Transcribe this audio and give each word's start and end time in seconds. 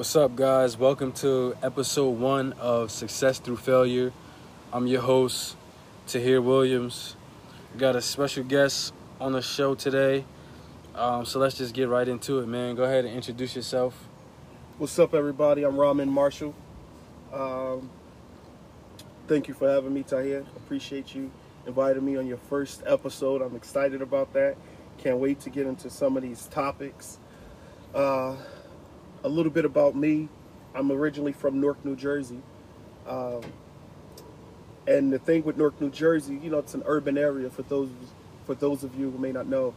What's 0.00 0.16
up, 0.16 0.34
guys? 0.34 0.78
Welcome 0.78 1.12
to 1.20 1.54
episode 1.62 2.18
one 2.18 2.54
of 2.54 2.90
Success 2.90 3.38
Through 3.38 3.58
Failure. 3.58 4.14
I'm 4.72 4.86
your 4.86 5.02
host, 5.02 5.58
Tahir 6.06 6.40
Williams. 6.40 7.16
We 7.74 7.80
got 7.80 7.96
a 7.96 8.00
special 8.00 8.42
guest 8.42 8.94
on 9.20 9.32
the 9.32 9.42
show 9.42 9.74
today. 9.74 10.24
Um, 10.94 11.26
so 11.26 11.38
let's 11.38 11.58
just 11.58 11.74
get 11.74 11.90
right 11.90 12.08
into 12.08 12.38
it, 12.38 12.46
man. 12.46 12.76
Go 12.76 12.84
ahead 12.84 13.04
and 13.04 13.14
introduce 13.14 13.54
yourself. 13.54 14.08
What's 14.78 14.98
up, 14.98 15.12
everybody? 15.12 15.64
I'm 15.64 15.76
Rahman 15.76 16.08
Marshall. 16.08 16.54
Um, 17.30 17.90
thank 19.28 19.48
you 19.48 19.52
for 19.52 19.68
having 19.68 19.92
me, 19.92 20.02
Tahir. 20.02 20.46
Appreciate 20.56 21.14
you 21.14 21.30
inviting 21.66 22.06
me 22.06 22.16
on 22.16 22.26
your 22.26 22.38
first 22.48 22.82
episode. 22.86 23.42
I'm 23.42 23.54
excited 23.54 24.00
about 24.00 24.32
that. 24.32 24.56
Can't 24.96 25.18
wait 25.18 25.40
to 25.40 25.50
get 25.50 25.66
into 25.66 25.90
some 25.90 26.16
of 26.16 26.22
these 26.22 26.46
topics. 26.46 27.18
Uh, 27.94 28.36
a 29.22 29.28
little 29.28 29.52
bit 29.52 29.64
about 29.64 29.94
me. 29.94 30.28
I'm 30.74 30.90
originally 30.90 31.32
from 31.32 31.60
Newark, 31.60 31.84
New 31.84 31.96
Jersey. 31.96 32.40
Um, 33.06 33.42
and 34.86 35.12
the 35.12 35.18
thing 35.18 35.44
with 35.44 35.56
Newark, 35.56 35.80
New 35.80 35.90
Jersey, 35.90 36.36
you 36.42 36.50
know, 36.50 36.58
it's 36.58 36.74
an 36.74 36.82
urban 36.86 37.18
area 37.18 37.50
for 37.50 37.62
those 37.62 37.90
for 38.46 38.54
those 38.54 38.82
of 38.82 38.98
you 38.98 39.10
who 39.10 39.18
may 39.18 39.32
not 39.32 39.46
know. 39.46 39.74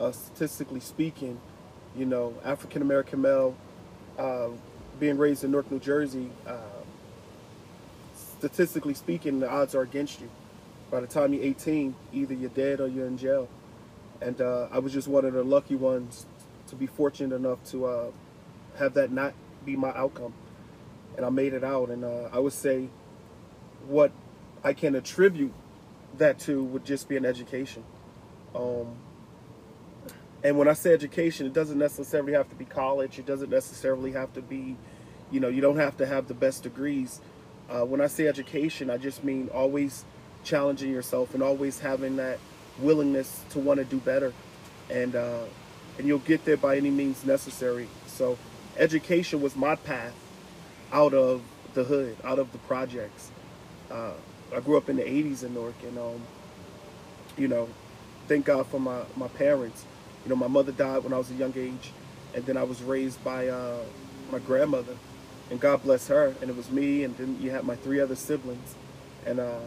Uh, 0.00 0.10
statistically 0.10 0.80
speaking, 0.80 1.40
you 1.96 2.06
know, 2.06 2.34
African 2.44 2.82
American 2.82 3.20
male 3.20 3.54
uh, 4.18 4.48
being 4.98 5.16
raised 5.18 5.44
in 5.44 5.50
Newark, 5.50 5.70
New 5.70 5.78
Jersey, 5.78 6.30
uh, 6.46 6.56
statistically 8.14 8.94
speaking, 8.94 9.40
the 9.40 9.48
odds 9.48 9.74
are 9.74 9.82
against 9.82 10.20
you. 10.20 10.28
By 10.90 11.00
the 11.00 11.06
time 11.06 11.32
you're 11.32 11.44
18, 11.44 11.94
either 12.12 12.34
you're 12.34 12.50
dead 12.50 12.80
or 12.80 12.88
you're 12.88 13.06
in 13.06 13.16
jail. 13.16 13.48
And 14.20 14.40
uh, 14.40 14.68
I 14.70 14.78
was 14.78 14.92
just 14.92 15.08
one 15.08 15.24
of 15.24 15.32
the 15.32 15.42
lucky 15.42 15.74
ones 15.74 16.26
to 16.68 16.76
be 16.76 16.86
fortunate 16.86 17.34
enough 17.34 17.62
to 17.70 17.86
uh, 17.86 18.10
have 18.78 18.94
that 18.94 19.10
not 19.10 19.34
be 19.64 19.76
my 19.76 19.92
outcome. 19.94 20.34
And 21.16 21.26
I 21.26 21.30
made 21.30 21.52
it 21.52 21.64
out. 21.64 21.90
And 21.90 22.04
uh, 22.04 22.28
I 22.32 22.38
would 22.38 22.52
say 22.52 22.88
what 23.86 24.12
I 24.64 24.72
can 24.72 24.94
attribute 24.94 25.52
that 26.18 26.38
to 26.40 26.62
would 26.62 26.84
just 26.84 27.08
be 27.08 27.16
an 27.16 27.24
education. 27.24 27.84
Um, 28.54 28.96
and 30.44 30.58
when 30.58 30.68
I 30.68 30.72
say 30.72 30.92
education, 30.92 31.46
it 31.46 31.52
doesn't 31.52 31.78
necessarily 31.78 32.32
have 32.32 32.48
to 32.50 32.54
be 32.54 32.64
college. 32.64 33.18
It 33.18 33.26
doesn't 33.26 33.50
necessarily 33.50 34.12
have 34.12 34.32
to 34.34 34.42
be, 34.42 34.76
you 35.30 35.40
know, 35.40 35.48
you 35.48 35.60
don't 35.60 35.76
have 35.76 35.96
to 35.98 36.06
have 36.06 36.28
the 36.28 36.34
best 36.34 36.64
degrees. 36.64 37.20
Uh, 37.70 37.84
when 37.84 38.00
I 38.00 38.08
say 38.08 38.26
education, 38.26 38.90
I 38.90 38.98
just 38.98 39.22
mean 39.22 39.48
always 39.54 40.04
challenging 40.44 40.90
yourself 40.90 41.34
and 41.34 41.42
always 41.42 41.78
having 41.78 42.16
that 42.16 42.38
willingness 42.80 43.44
to 43.50 43.60
want 43.60 43.78
to 43.78 43.84
do 43.84 43.98
better. 43.98 44.32
And, 44.90 45.14
uh, 45.14 45.44
and 45.98 46.06
you'll 46.06 46.18
get 46.18 46.44
there 46.44 46.56
by 46.56 46.76
any 46.76 46.90
means 46.90 47.24
necessary. 47.24 47.88
So 48.06 48.36
education 48.76 49.40
was 49.40 49.56
my 49.56 49.76
path 49.76 50.14
out 50.92 51.14
of 51.14 51.42
the 51.74 51.84
hood, 51.84 52.16
out 52.24 52.38
of 52.38 52.52
the 52.52 52.58
projects. 52.58 53.30
Uh, 53.90 54.12
I 54.54 54.60
grew 54.60 54.76
up 54.76 54.88
in 54.88 54.96
the 54.96 55.02
80s 55.02 55.44
in 55.44 55.54
Newark 55.54 55.74
and, 55.82 55.98
um, 55.98 56.22
you 57.36 57.48
know, 57.48 57.68
thank 58.28 58.44
God 58.44 58.66
for 58.66 58.78
my, 58.78 59.02
my 59.16 59.28
parents. 59.28 59.84
You 60.24 60.30
know, 60.30 60.36
my 60.36 60.46
mother 60.46 60.72
died 60.72 61.04
when 61.04 61.12
I 61.12 61.18
was 61.18 61.30
a 61.30 61.34
young 61.34 61.52
age, 61.56 61.90
and 62.34 62.44
then 62.46 62.56
I 62.56 62.62
was 62.62 62.82
raised 62.82 63.22
by 63.24 63.48
uh, 63.48 63.78
my 64.30 64.38
grandmother, 64.38 64.96
and 65.50 65.58
God 65.58 65.82
bless 65.82 66.06
her. 66.08 66.34
And 66.40 66.48
it 66.48 66.56
was 66.56 66.70
me, 66.70 67.02
and 67.02 67.16
then 67.16 67.38
you 67.40 67.50
had 67.50 67.64
my 67.64 67.74
three 67.74 67.98
other 67.98 68.14
siblings, 68.14 68.76
and 69.26 69.40
uh, 69.40 69.58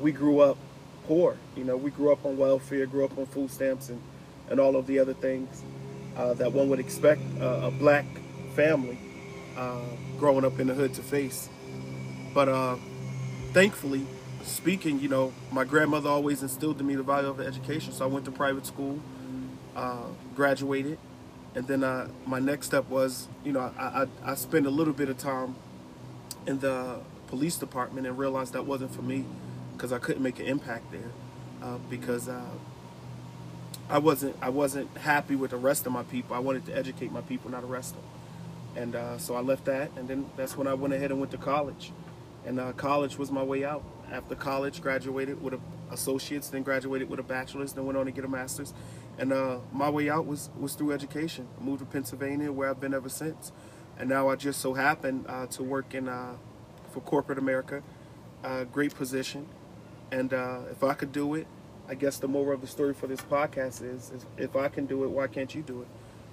we 0.00 0.10
grew 0.10 0.40
up 0.40 0.58
poor. 1.06 1.36
You 1.56 1.62
know, 1.62 1.76
we 1.76 1.90
grew 1.92 2.10
up 2.10 2.24
on 2.24 2.36
welfare, 2.36 2.86
grew 2.86 3.04
up 3.04 3.16
on 3.16 3.26
food 3.26 3.50
stamps, 3.50 3.90
and 3.90 4.00
and 4.50 4.60
all 4.60 4.76
of 4.76 4.86
the 4.86 4.98
other 4.98 5.14
things 5.14 5.62
uh, 6.16 6.34
that 6.34 6.52
one 6.52 6.68
would 6.68 6.80
expect 6.80 7.20
a 7.40 7.70
black 7.70 8.06
family 8.54 8.98
uh, 9.56 9.80
growing 10.18 10.44
up 10.44 10.58
in 10.58 10.66
the 10.66 10.74
hood 10.74 10.94
to 10.94 11.02
face. 11.02 11.48
But 12.32 12.48
uh, 12.48 12.76
thankfully, 13.52 14.06
speaking, 14.42 15.00
you 15.00 15.08
know, 15.08 15.32
my 15.50 15.64
grandmother 15.64 16.08
always 16.08 16.42
instilled 16.42 16.80
in 16.80 16.86
me 16.86 16.94
the 16.94 17.02
value 17.02 17.28
of 17.28 17.40
education. 17.40 17.92
So 17.92 18.04
I 18.04 18.08
went 18.08 18.24
to 18.26 18.30
private 18.30 18.66
school, 18.66 19.00
uh, 19.76 20.06
graduated, 20.34 20.98
and 21.54 21.66
then 21.66 21.84
uh, 21.84 22.08
my 22.26 22.40
next 22.40 22.66
step 22.66 22.88
was, 22.88 23.28
you 23.44 23.52
know, 23.52 23.72
I, 23.78 24.06
I, 24.24 24.32
I 24.32 24.34
spent 24.34 24.66
a 24.66 24.70
little 24.70 24.94
bit 24.94 25.08
of 25.08 25.18
time 25.18 25.54
in 26.46 26.58
the 26.58 27.00
police 27.28 27.56
department 27.56 28.06
and 28.06 28.18
realized 28.18 28.52
that 28.52 28.66
wasn't 28.66 28.94
for 28.94 29.02
me 29.02 29.24
because 29.72 29.92
I 29.92 29.98
couldn't 29.98 30.22
make 30.22 30.38
an 30.40 30.46
impact 30.46 30.92
there 30.92 31.10
uh, 31.62 31.78
because 31.88 32.28
I 33.88 33.98
wasn't 33.98 34.36
I 34.40 34.48
wasn't 34.48 34.96
happy 34.96 35.36
with 35.36 35.50
the 35.50 35.56
rest 35.56 35.86
of 35.86 35.92
my 35.92 36.02
people. 36.04 36.34
I 36.34 36.38
wanted 36.38 36.64
to 36.66 36.76
educate 36.76 37.12
my 37.12 37.20
people, 37.20 37.50
not 37.50 37.64
arrest 37.64 37.94
them. 37.94 38.04
And 38.76 38.96
uh, 38.96 39.18
so 39.18 39.36
I 39.36 39.40
left 39.40 39.66
that, 39.66 39.90
and 39.96 40.08
then 40.08 40.28
that's 40.36 40.56
when 40.56 40.66
I 40.66 40.74
went 40.74 40.94
ahead 40.94 41.10
and 41.10 41.20
went 41.20 41.30
to 41.32 41.38
college. 41.38 41.92
And 42.44 42.58
uh, 42.58 42.72
college 42.72 43.18
was 43.18 43.30
my 43.30 43.42
way 43.42 43.64
out. 43.64 43.84
After 44.10 44.34
college, 44.34 44.82
graduated 44.82 45.42
with 45.42 45.54
a 45.54 45.60
associates, 45.90 46.48
then 46.48 46.62
graduated 46.62 47.08
with 47.08 47.20
a 47.20 47.22
bachelor's, 47.22 47.72
then 47.72 47.86
went 47.86 47.96
on 47.96 48.06
to 48.06 48.12
get 48.12 48.24
a 48.24 48.28
master's. 48.28 48.74
And 49.18 49.32
uh, 49.32 49.58
my 49.72 49.88
way 49.88 50.10
out 50.10 50.26
was 50.26 50.50
was 50.58 50.74
through 50.74 50.92
education. 50.92 51.46
I 51.60 51.64
moved 51.64 51.80
to 51.80 51.86
Pennsylvania, 51.86 52.50
where 52.52 52.70
I've 52.70 52.80
been 52.80 52.94
ever 52.94 53.08
since. 53.08 53.52
And 53.98 54.08
now 54.08 54.28
I 54.28 54.34
just 54.34 54.60
so 54.60 54.74
happen 54.74 55.24
uh, 55.28 55.46
to 55.46 55.62
work 55.62 55.94
in 55.94 56.08
uh, 56.08 56.34
for 56.92 57.00
corporate 57.00 57.38
America, 57.38 57.82
uh, 58.42 58.64
great 58.64 58.94
position. 58.94 59.46
And 60.10 60.32
if 60.70 60.84
I 60.84 60.94
could 60.94 61.12
do 61.12 61.34
it, 61.34 61.46
I 61.88 61.94
guess 61.94 62.18
the 62.18 62.28
moral 62.28 62.54
of 62.54 62.60
the 62.60 62.66
story 62.66 62.94
for 62.94 63.06
this 63.06 63.20
podcast 63.20 63.82
is, 63.82 64.10
is 64.10 64.26
if 64.38 64.56
I 64.56 64.68
can 64.68 64.86
do 64.86 65.04
it, 65.04 65.10
why 65.10 65.26
can't 65.26 65.54
you 65.54 65.62
do 65.62 65.82
it? 65.82 65.88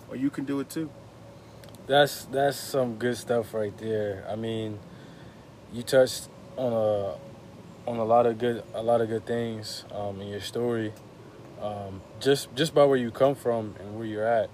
Or 0.09 0.15
you 0.15 0.29
can 0.29 0.45
do 0.45 0.59
it 0.61 0.69
too. 0.69 0.89
That's 1.87 2.25
that's 2.25 2.57
some 2.57 2.95
good 2.95 3.17
stuff 3.17 3.53
right 3.53 3.77
there. 3.77 4.25
I 4.29 4.35
mean, 4.35 4.79
you 5.73 5.83
touched 5.83 6.29
on 6.55 6.71
a 6.71 7.89
on 7.89 7.97
a 7.97 8.03
lot 8.03 8.25
of 8.25 8.37
good 8.37 8.63
a 8.73 8.81
lot 8.81 9.01
of 9.01 9.09
good 9.09 9.25
things 9.25 9.83
um, 9.93 10.21
in 10.21 10.27
your 10.27 10.39
story, 10.39 10.93
um, 11.61 12.01
just 12.19 12.53
just 12.55 12.73
by 12.73 12.85
where 12.85 12.97
you 12.97 13.11
come 13.11 13.35
from 13.35 13.75
and 13.79 13.97
where 13.97 14.05
you're 14.05 14.25
at. 14.25 14.49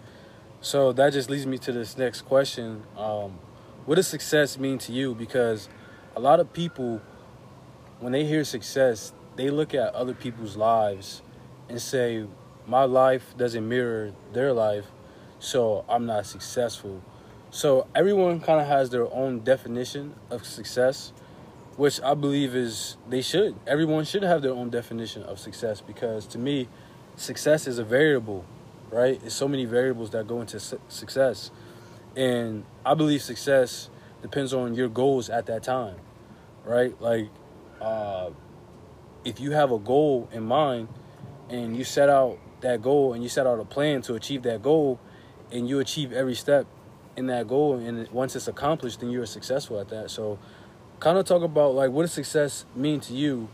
So 0.62 0.94
that 0.94 1.14
just 1.14 1.30
leads 1.30 1.46
me 1.46 1.58
to 1.60 1.72
this 1.72 1.98
next 1.98 2.24
question: 2.24 2.84
um, 2.98 3.38
What 3.86 3.96
does 3.96 4.08
success 4.08 4.58
mean 4.58 4.80
to 4.80 4.92
you? 4.92 5.14
Because 5.14 5.70
a 6.16 6.20
lot 6.20 6.40
of 6.40 6.54
people, 6.54 7.02
when 8.00 8.14
they 8.14 8.26
hear 8.26 8.44
success, 8.44 9.14
they 9.38 9.50
look 9.50 9.74
at 9.74 9.94
other 9.94 10.14
people's 10.14 10.58
lives 10.58 11.22
and 11.70 11.82
say, 11.82 12.26
"My 12.68 12.84
life 12.84 13.34
doesn't 13.38 13.68
mirror 13.68 14.12
their 14.34 14.52
life, 14.52 14.88
so 15.40 15.86
I'm 15.88 16.06
not 16.06 16.26
successful." 16.26 17.02
So 17.52 17.88
everyone 17.96 18.42
kind 18.42 18.60
of 18.60 18.68
has 18.68 18.90
their 18.90 19.12
own 19.14 19.40
definition 19.40 20.16
of 20.30 20.46
success, 20.46 21.14
which 21.78 22.02
I 22.02 22.14
believe 22.14 22.56
is 22.56 22.98
they 23.10 23.22
should. 23.22 23.56
Everyone 23.66 24.04
should 24.04 24.24
have 24.24 24.42
their 24.42 24.52
own 24.52 24.70
definition 24.70 25.24
of 25.24 25.40
success 25.40 25.80
because 25.80 26.28
to 26.28 26.38
me, 26.38 26.68
success 27.16 27.68
is 27.68 27.80
a 27.80 27.84
variable, 27.84 28.44
right? 28.92 29.20
There's 29.22 29.34
so 29.34 29.48
many 29.48 29.66
variables 29.66 30.10
that 30.12 30.28
go 30.28 30.42
into 30.42 30.60
su- 30.60 30.82
success. 30.90 31.52
And 32.16 32.66
I 32.86 32.96
believe 32.96 33.22
success 33.22 33.90
depends 34.22 34.54
on 34.54 34.74
your 34.74 34.90
goals 34.90 35.30
at 35.30 35.46
that 35.46 35.64
time, 35.64 35.96
right? 36.66 37.00
Like, 37.00 37.30
uh, 37.80 38.32
if 39.28 39.42
you 39.42 39.52
have 39.52 39.74
a 39.74 39.78
goal 39.78 40.30
in 40.32 40.42
mind 40.42 40.88
and 41.50 41.76
you 41.76 41.84
set 41.84 42.08
out 42.08 42.38
that 42.62 42.82
goal 42.82 43.12
and 43.12 43.22
you 43.22 43.28
set 43.28 43.46
out 43.46 43.60
a 43.60 43.66
plan 43.66 44.02
to 44.02 44.16
achieve 44.16 44.44
that 44.44 44.64
goal 44.64 44.98
and 45.52 45.68
you 45.68 45.80
achieve 45.80 46.14
every 46.14 46.34
step 46.34 46.66
in 47.18 47.28
that 47.28 47.46
goal 47.46 47.76
and 47.76 48.10
once 48.12 48.38
it's 48.38 48.48
accomplished 48.48 49.02
then 49.02 49.12
you're 49.12 49.26
successful 49.26 49.82
at 49.82 49.90
that. 49.90 50.10
So 50.10 50.40
kind 51.02 51.18
of 51.18 51.26
talk 51.26 51.44
about 51.44 51.76
like 51.76 51.92
what 51.92 52.04
does 52.04 52.14
success 52.14 52.64
mean 52.74 53.02
to 53.02 53.14
you 53.14 53.50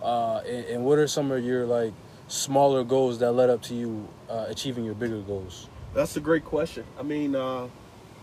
uh, 0.00 0.42
and, 0.46 0.64
and, 0.66 0.84
what 0.84 0.98
are 0.98 1.08
some 1.08 1.32
of 1.32 1.42
your 1.42 1.66
like 1.66 1.92
smaller 2.28 2.84
goals 2.84 3.18
that 3.18 3.32
led 3.32 3.50
up 3.50 3.62
to 3.62 3.74
you 3.74 4.06
uh, 4.30 4.44
achieving 4.46 4.84
your 4.84 4.94
bigger 4.94 5.20
goals? 5.22 5.68
That's 5.92 6.16
a 6.16 6.20
great 6.20 6.44
question. 6.44 6.84
I 7.00 7.02
mean 7.02 7.34
uh, 7.34 7.66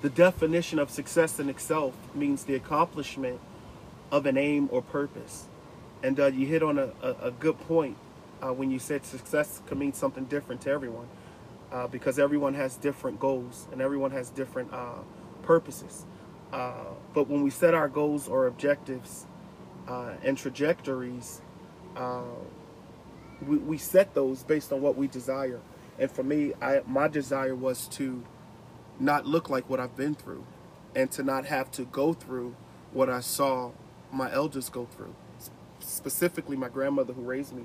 the 0.02 0.10
definition 0.10 0.80
of 0.80 0.90
success 0.90 1.38
in 1.38 1.50
itself 1.50 1.96
means 2.16 2.46
the 2.46 2.56
accomplishment 2.56 3.42
of 4.10 4.26
an 4.26 4.38
aim 4.38 4.70
or 4.72 4.82
purpose 4.82 5.50
and 6.04 6.20
uh, 6.20 6.28
you 6.28 6.46
hit 6.46 6.62
on 6.62 6.78
a, 6.78 6.92
a, 7.02 7.16
a 7.28 7.32
good 7.32 7.60
point 7.62 7.98
uh, 8.42 8.54
when 8.54 8.70
you 8.70 8.78
said 8.78 9.06
success 9.06 9.62
can 9.68 9.80
mean 9.80 9.94
something 9.94 10.26
different 10.26 10.62
to 10.62 10.70
everyone 10.70 11.08
uh, 11.72 11.88
because 11.88 12.20
everyone 12.20 12.54
has 12.54 12.76
different 12.78 13.20
goals 13.20 13.68
and 13.72 13.82
everyone 13.82 14.12
has 14.12 14.30
different 14.30 14.72
uh, 14.74 15.00
purposes. 15.42 16.06
Uh, 16.52 16.74
but 17.14 17.28
when 17.28 17.42
we 17.42 17.50
set 17.50 17.74
our 17.74 17.90
goals 17.90 18.28
or 18.28 18.48
objectives 18.48 19.26
uh, 19.88 20.14
and 20.24 20.38
trajectories, 20.38 21.42
we, 23.42 23.58
we 23.58 23.78
set 23.78 24.14
those 24.14 24.44
based 24.44 24.72
on 24.72 24.82
what 24.82 24.96
we 24.96 25.08
desire. 25.08 25.62
And 25.98 26.12
for 26.12 26.24
me, 26.24 26.54
I, 26.62 26.82
my 26.86 27.08
desire 27.08 27.56
was 27.56 27.88
to 27.90 28.24
not 29.00 29.26
look 29.26 29.50
like 29.50 29.70
what 29.70 29.80
I've 29.80 29.96
been 29.96 30.16
through 30.16 30.46
and 30.96 31.10
to 31.12 31.24
not 31.24 31.46
have 31.46 31.72
to 31.72 31.86
go 31.86 32.14
through 32.14 32.56
what 32.92 33.10
I 33.10 33.22
saw 33.22 33.72
my 34.12 34.32
elders 34.32 34.70
go 34.70 34.86
through, 34.86 35.16
specifically 35.84 36.56
my 36.56 36.70
grandmother 36.70 37.14
who 37.14 37.22
raised 37.22 37.54
me 37.54 37.64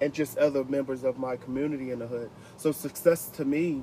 and 0.00 0.12
just 0.12 0.36
other 0.38 0.64
members 0.64 1.04
of 1.04 1.18
my 1.18 1.36
community 1.36 1.90
in 1.90 1.98
the 1.98 2.06
hood. 2.06 2.30
So 2.56 2.72
success 2.72 3.28
to 3.30 3.44
me 3.44 3.82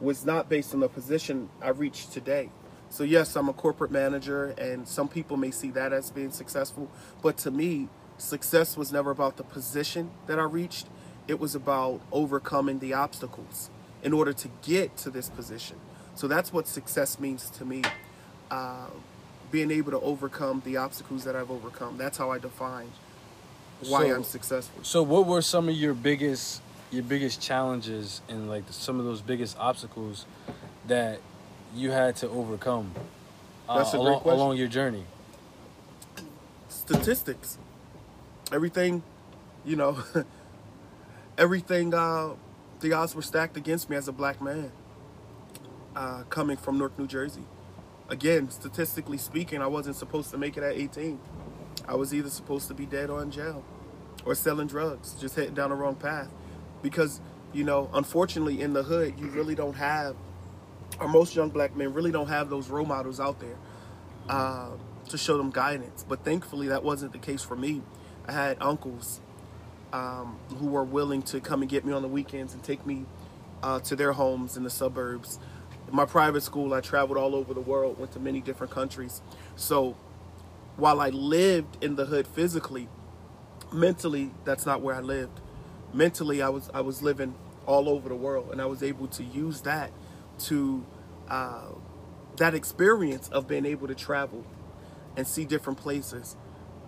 was 0.00 0.24
not 0.24 0.48
based 0.48 0.74
on 0.74 0.80
the 0.80 0.88
position 0.88 1.48
I 1.60 1.70
reached 1.70 2.12
today. 2.12 2.50
So 2.88 3.04
yes, 3.04 3.36
I'm 3.36 3.48
a 3.48 3.52
corporate 3.52 3.90
manager, 3.90 4.54
and 4.58 4.86
some 4.86 5.08
people 5.08 5.36
may 5.36 5.50
see 5.50 5.70
that 5.70 5.92
as 5.92 6.10
being 6.10 6.30
successful. 6.30 6.90
But 7.22 7.38
to 7.38 7.50
me, 7.50 7.88
success 8.18 8.76
was 8.76 8.92
never 8.92 9.10
about 9.10 9.36
the 9.36 9.44
position 9.44 10.10
that 10.26 10.38
I 10.38 10.42
reached. 10.42 10.88
It 11.28 11.38
was 11.38 11.54
about 11.54 12.00
overcoming 12.10 12.80
the 12.80 12.92
obstacles 12.92 13.70
in 14.02 14.12
order 14.12 14.32
to 14.32 14.48
get 14.62 14.96
to 14.98 15.10
this 15.10 15.28
position. 15.30 15.78
So 16.14 16.26
that's 16.28 16.52
what 16.52 16.66
success 16.66 17.18
means 17.18 17.48
to 17.50 17.64
me. 17.64 17.82
Uh, 18.50 18.88
being 19.50 19.70
able 19.70 19.92
to 19.92 20.00
overcome 20.00 20.62
the 20.64 20.76
obstacles 20.78 21.24
that 21.24 21.36
I've 21.36 21.50
overcome. 21.50 21.98
That's 21.98 22.18
how 22.18 22.30
I 22.30 22.38
define 22.38 22.90
why 23.88 24.08
So- 24.08 24.14
I'm 24.16 24.24
successful. 24.24 24.80
So, 24.84 25.02
what 25.02 25.26
were 25.26 25.42
some 25.42 25.68
of 25.68 25.74
your 25.74 25.94
biggest 25.94 26.60
your 26.90 27.02
biggest 27.02 27.40
challenges 27.40 28.20
and 28.28 28.50
like 28.50 28.64
some 28.70 28.98
of 28.98 29.06
those 29.06 29.22
biggest 29.22 29.56
obstacles 29.58 30.26
that 30.86 31.20
you 31.74 31.90
had 31.90 32.14
to 32.16 32.28
overcome 32.28 32.92
uh, 33.66 33.78
That's 33.78 33.94
a 33.94 33.96
great 33.96 34.06
along, 34.08 34.20
question. 34.20 34.40
along 34.40 34.56
your 34.58 34.68
journey? 34.68 35.04
statistics. 36.68 37.58
Everything, 38.52 39.02
you 39.64 39.76
know, 39.76 39.98
everything. 41.38 41.94
Uh, 41.94 42.30
the 42.80 42.92
odds 42.92 43.14
were 43.14 43.22
stacked 43.22 43.56
against 43.56 43.88
me 43.88 43.96
as 43.96 44.08
a 44.08 44.12
black 44.12 44.42
man, 44.42 44.72
uh, 45.94 46.24
coming 46.28 46.56
from 46.56 46.78
North 46.78 46.98
New 46.98 47.06
Jersey. 47.06 47.44
Again, 48.08 48.50
statistically 48.50 49.16
speaking, 49.18 49.62
I 49.62 49.68
wasn't 49.68 49.96
supposed 49.96 50.30
to 50.32 50.38
make 50.38 50.56
it 50.56 50.62
at 50.62 50.72
18. 50.74 51.18
I 51.86 51.94
was 51.94 52.14
either 52.14 52.30
supposed 52.30 52.68
to 52.68 52.74
be 52.74 52.86
dead 52.86 53.10
or 53.10 53.22
in 53.22 53.30
jail, 53.30 53.64
or 54.24 54.34
selling 54.34 54.66
drugs, 54.66 55.14
just 55.20 55.34
heading 55.36 55.54
down 55.54 55.70
the 55.70 55.76
wrong 55.76 55.96
path. 55.96 56.30
Because 56.82 57.20
you 57.52 57.64
know, 57.64 57.90
unfortunately, 57.92 58.60
in 58.60 58.72
the 58.72 58.82
hood, 58.82 59.14
you 59.18 59.28
really 59.28 59.54
don't 59.54 59.74
have, 59.74 60.16
or 60.98 61.08
most 61.08 61.36
young 61.36 61.50
black 61.50 61.76
men 61.76 61.92
really 61.92 62.10
don't 62.10 62.28
have 62.28 62.48
those 62.48 62.68
role 62.68 62.86
models 62.86 63.20
out 63.20 63.40
there 63.40 63.56
uh, 64.28 64.70
to 65.08 65.18
show 65.18 65.36
them 65.36 65.50
guidance. 65.50 66.04
But 66.08 66.24
thankfully, 66.24 66.68
that 66.68 66.82
wasn't 66.82 67.12
the 67.12 67.18
case 67.18 67.42
for 67.42 67.56
me. 67.56 67.82
I 68.26 68.32
had 68.32 68.56
uncles 68.60 69.20
um, 69.92 70.38
who 70.58 70.66
were 70.66 70.84
willing 70.84 71.22
to 71.22 71.40
come 71.40 71.60
and 71.60 71.70
get 71.70 71.84
me 71.84 71.92
on 71.92 72.02
the 72.02 72.08
weekends 72.08 72.54
and 72.54 72.62
take 72.62 72.86
me 72.86 73.04
uh, 73.62 73.80
to 73.80 73.96
their 73.96 74.12
homes 74.12 74.56
in 74.56 74.62
the 74.62 74.70
suburbs. 74.70 75.38
In 75.88 75.94
my 75.94 76.06
private 76.06 76.42
school, 76.42 76.72
I 76.72 76.80
traveled 76.80 77.18
all 77.18 77.34
over 77.34 77.52
the 77.52 77.60
world, 77.60 77.98
went 77.98 78.12
to 78.12 78.20
many 78.20 78.40
different 78.40 78.72
countries. 78.72 79.20
So 79.56 79.96
while 80.76 81.00
I 81.00 81.10
lived 81.10 81.82
in 81.84 81.96
the 81.96 82.06
hood 82.06 82.26
physically, 82.26 82.88
mentally, 83.72 84.32
that's 84.44 84.66
not 84.66 84.82
where 84.82 84.94
I 84.94 85.00
lived. 85.00 85.40
Mentally, 85.92 86.42
I 86.42 86.48
was 86.48 86.70
I 86.74 86.80
was 86.80 87.02
living 87.02 87.34
all 87.66 87.88
over 87.88 88.08
the 88.08 88.14
world, 88.16 88.50
and 88.52 88.60
I 88.60 88.66
was 88.66 88.82
able 88.82 89.08
to 89.08 89.24
use 89.24 89.62
that 89.62 89.92
to 90.40 90.84
uh, 91.28 91.68
that 92.36 92.54
experience 92.54 93.28
of 93.28 93.48
being 93.48 93.66
able 93.66 93.88
to 93.88 93.94
travel 93.94 94.44
and 95.16 95.26
see 95.26 95.44
different 95.44 95.78
places. 95.78 96.36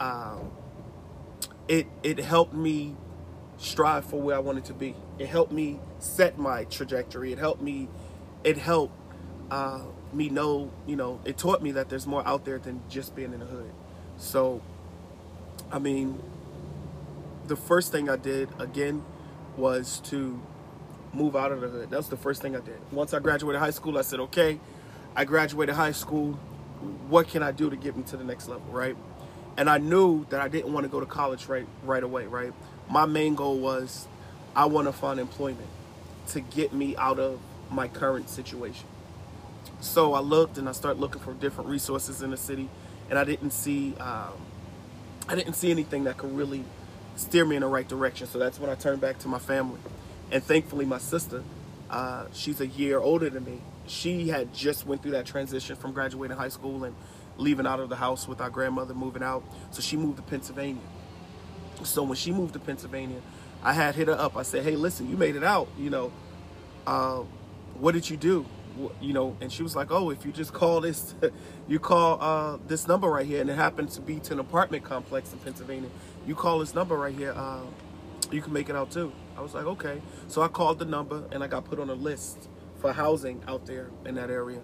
Um, 0.01 0.51
it 1.69 1.87
it 2.03 2.19
helped 2.19 2.55
me 2.55 2.97
strive 3.59 4.05
for 4.05 4.21
where 4.21 4.37
I 4.37 4.41
wanted 4.41 4.65
to 4.67 4.75
be. 4.75 4.95
It 5.19 5.29
helped 5.29 5.53
me 5.53 5.81
set 5.99 6.39
my 6.39 6.65
trajectory. 6.65 7.33
It 7.33 7.39
helped 7.39 7.63
me. 7.63 7.89
It 8.45 8.59
helped 8.59 8.95
uh, 9.51 9.81
me 10.15 10.29
know. 10.29 10.71
You 10.87 10.97
know, 10.97 11.21
it 11.25 11.39
taught 11.39 11.63
me 11.63 11.73
that 11.73 11.89
there's 11.89 12.07
more 12.07 12.27
out 12.27 12.45
there 12.45 12.59
than 12.59 12.81
just 12.89 13.15
being 13.15 13.33
in 13.33 13.41
the 13.41 13.47
hood. 13.47 13.71
So, 14.17 14.63
I 15.71 15.79
mean, 15.79 16.23
the 17.47 17.57
first 17.57 17.93
thing 17.93 18.09
I 18.09 18.17
did 18.17 18.49
again 18.59 19.05
was 19.57 20.01
to 20.05 20.41
move 21.13 21.37
out 21.37 21.53
of 21.53 21.61
the 21.61 21.69
hood. 21.69 21.91
That 21.91 21.97
was 21.97 22.09
the 22.09 22.17
first 22.17 22.43
thing 22.43 22.57
I 22.57 22.61
did. 22.61 22.79
Once 22.91 23.15
I 23.15 23.19
graduated 23.19 23.61
high 23.61 23.71
school, 23.71 23.99
I 23.99 24.03
said, 24.03 24.21
okay, 24.21 24.59
I 25.15 25.25
graduated 25.25 25.75
high 25.75 25.93
school. 25.93 26.33
What 27.09 27.29
can 27.29 27.43
I 27.43 27.53
do 27.53 27.71
to 27.71 27.77
get 27.77 27.97
me 27.97 28.03
to 28.05 28.17
the 28.17 28.25
next 28.25 28.49
level, 28.49 28.67
right? 28.71 28.97
And 29.57 29.71
I 29.71 29.79
knew 29.79 30.27
that 30.31 30.41
I 30.41 30.49
didn't 30.49 30.73
want 30.73 30.85
to 30.85 30.91
go 30.91 30.99
to 30.99 31.07
college 31.07 31.47
right 31.47 31.67
right 31.85 32.03
away, 32.03 32.27
right? 32.27 32.53
My 32.91 33.07
main 33.07 33.35
goal 33.37 33.59
was 33.59 34.09
I 34.57 34.67
want 34.67 34.89
to 34.89 34.93
find 34.93 35.21
employment 35.21 35.69
to 36.29 36.41
get 36.41 36.73
me 36.73 36.97
out 36.97 37.19
of 37.19 37.39
my 37.71 37.89
current 37.89 38.29
situation. 38.29 38.87
So 39.85 40.15
I 40.15 40.21
looked 40.21 40.57
and 40.57 40.67
I 40.67 40.73
started 40.73 40.99
looking 40.99 41.21
for 41.21 41.35
different 41.35 41.69
resources 41.69 42.23
in 42.23 42.31
the 42.31 42.39
city, 42.39 42.71
and 43.11 43.19
I 43.19 43.25
didn't 43.25 43.51
see 43.51 43.95
um, 44.01 44.33
I 45.29 45.35
didn't 45.35 45.53
see 45.55 45.71
anything 45.71 46.05
that 46.05 46.17
could 46.17 46.35
really 46.35 46.65
steer 47.17 47.45
me 47.45 47.55
in 47.57 47.61
the 47.61 47.69
right 47.69 47.87
direction. 47.87 48.27
So 48.27 48.39
that's 48.39 48.59
when 48.59 48.71
I 48.71 48.77
turned 48.77 49.03
back 49.03 49.19
to 49.21 49.29
my 49.29 49.39
family. 49.39 49.79
And 50.33 50.43
thankfully, 50.43 50.87
my 50.87 50.97
sister, 50.97 51.45
uh, 51.91 52.27
she's 52.33 52.63
a 52.63 52.67
year 52.67 52.99
older 52.99 53.29
than 53.29 53.45
me. 53.45 53.61
She 53.87 54.29
had 54.29 54.55
just 54.55 54.87
went 54.87 55.03
through 55.03 55.13
that 55.13 55.27
transition 55.27 55.77
from 55.77 55.93
graduating 55.93 56.39
high 56.39 56.49
school 56.49 56.85
and 56.85 56.97
leaving 57.37 57.67
out 57.67 57.79
of 57.79 57.91
the 57.91 57.97
house 57.97 58.27
with 58.27 58.41
our 58.41 58.51
grandmother 58.51 58.95
moving 58.95 59.23
out. 59.23 59.45
So 59.71 59.83
she 59.83 59.99
moved 59.99 60.17
to 60.17 60.23
Pennsylvania. 60.23 60.81
So 61.83 62.05
when 62.05 62.17
she 62.17 62.33
moved 62.33 62.55
to 62.55 62.59
Pennsylvania, 62.59 63.21
I 63.63 63.75
had 63.75 63.95
hit 63.95 64.09
her 64.09 64.15
up. 64.15 64.35
I 64.35 64.45
said, 64.45 64.65
"Hey, 64.65 64.77
listen, 64.77 65.11
you 65.11 65.19
made 65.19 65.37
it 65.37 65.45
out. 65.45 65.69
You 65.79 65.91
know, 65.91 66.13
uh, 66.87 67.23
what 67.79 67.93
did 67.93 68.09
you 68.09 68.17
do? 68.17 68.47
You 69.01 69.13
know?" 69.13 69.37
And 69.41 69.53
she 69.53 69.63
was 69.63 69.77
like, 69.77 69.91
"Oh, 69.91 70.11
if 70.11 70.25
you 70.25 70.33
just 70.33 70.53
call 70.53 70.81
this, 70.81 71.15
you 71.69 71.79
call 71.79 72.21
uh, 72.21 72.59
this 72.67 72.87
number 72.89 73.09
right 73.09 73.27
here, 73.27 73.41
and 73.41 73.51
it 73.51 73.57
happens 73.57 73.95
to 73.97 74.01
be 74.01 74.21
to 74.21 74.35
an 74.35 74.39
apartment 74.41 74.85
complex 74.85 75.33
in 75.33 75.39
Pennsylvania. 75.41 75.91
You 76.27 76.35
call 76.35 76.59
this 76.59 76.75
number 76.75 76.97
right 76.97 77.15
here, 77.15 77.33
uh, 77.37 77.61
you 78.31 78.43
can 78.43 78.53
make 78.53 78.69
it 78.69 78.77
out 78.77 78.91
too." 78.91 79.13
I 79.37 79.41
was 79.41 79.55
like, 79.55 79.67
"Okay." 79.67 80.03
So 80.29 80.43
I 80.43 80.49
called 80.49 80.79
the 80.79 80.85
number, 80.85 81.25
and 81.33 81.43
I 81.43 81.47
got 81.47 81.65
put 81.65 81.79
on 81.79 81.91
a 81.91 81.95
list 81.95 82.49
for 82.77 82.93
housing 82.93 83.43
out 83.49 83.67
there 83.67 83.91
in 84.05 84.15
that 84.17 84.31
area. 84.31 84.61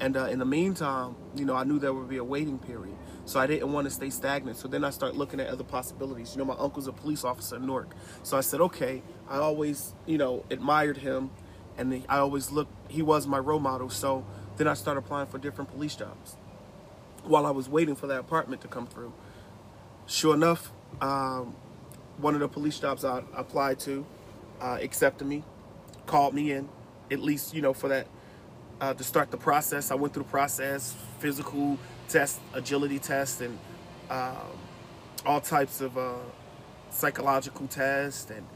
And 0.00 0.16
uh, 0.16 0.24
in 0.24 0.38
the 0.38 0.46
meantime, 0.46 1.14
you 1.36 1.44
know, 1.44 1.54
I 1.54 1.64
knew 1.64 1.78
there 1.78 1.92
would 1.92 2.08
be 2.08 2.16
a 2.16 2.24
waiting 2.24 2.58
period. 2.58 2.96
So 3.26 3.38
I 3.38 3.46
didn't 3.46 3.70
want 3.72 3.84
to 3.84 3.90
stay 3.90 4.08
stagnant. 4.08 4.56
So 4.56 4.66
then 4.66 4.82
I 4.82 4.90
start 4.90 5.14
looking 5.14 5.40
at 5.40 5.48
other 5.48 5.62
possibilities. 5.62 6.34
You 6.34 6.38
know, 6.38 6.46
my 6.46 6.56
uncle's 6.58 6.88
a 6.88 6.92
police 6.92 7.22
officer 7.22 7.56
in 7.56 7.66
Newark. 7.66 7.94
So 8.22 8.36
I 8.36 8.40
said, 8.40 8.60
okay, 8.62 9.02
I 9.28 9.36
always, 9.36 9.94
you 10.06 10.16
know, 10.18 10.44
admired 10.50 10.96
him. 10.96 11.30
And 11.80 12.04
I 12.10 12.18
always 12.18 12.52
looked, 12.52 12.72
he 12.90 13.00
was 13.00 13.26
my 13.26 13.38
role 13.38 13.58
model. 13.58 13.88
So 13.88 14.24
then 14.58 14.68
I 14.68 14.74
started 14.74 14.98
applying 15.00 15.28
for 15.28 15.38
different 15.38 15.70
police 15.70 15.96
jobs 15.96 16.36
while 17.24 17.46
I 17.46 17.50
was 17.50 17.68
waiting 17.68 17.94
for 17.96 18.06
that 18.06 18.20
apartment 18.20 18.60
to 18.62 18.68
come 18.68 18.86
through. 18.86 19.14
Sure 20.06 20.34
enough, 20.34 20.70
um, 21.00 21.54
one 22.18 22.34
of 22.34 22.40
the 22.40 22.48
police 22.48 22.78
jobs 22.78 23.04
I 23.04 23.22
applied 23.34 23.78
to 23.80 24.04
uh, 24.60 24.78
accepted 24.80 25.26
me, 25.26 25.42
called 26.04 26.34
me 26.34 26.52
in, 26.52 26.68
at 27.10 27.20
least, 27.20 27.54
you 27.54 27.62
know, 27.62 27.72
for 27.72 27.88
that 27.88 28.06
uh, 28.80 28.92
to 28.94 29.02
start 29.02 29.30
the 29.30 29.38
process. 29.38 29.90
I 29.90 29.94
went 29.94 30.12
through 30.12 30.24
the 30.24 30.30
process, 30.30 30.94
physical 31.18 31.78
test, 32.08 32.40
agility 32.52 32.98
test, 32.98 33.40
and 33.40 33.58
um, 34.10 34.36
all 35.24 35.40
types 35.40 35.80
of 35.80 35.96
uh, 35.96 36.14
psychological 36.90 37.66
tests 37.68 38.30
and 38.30 38.46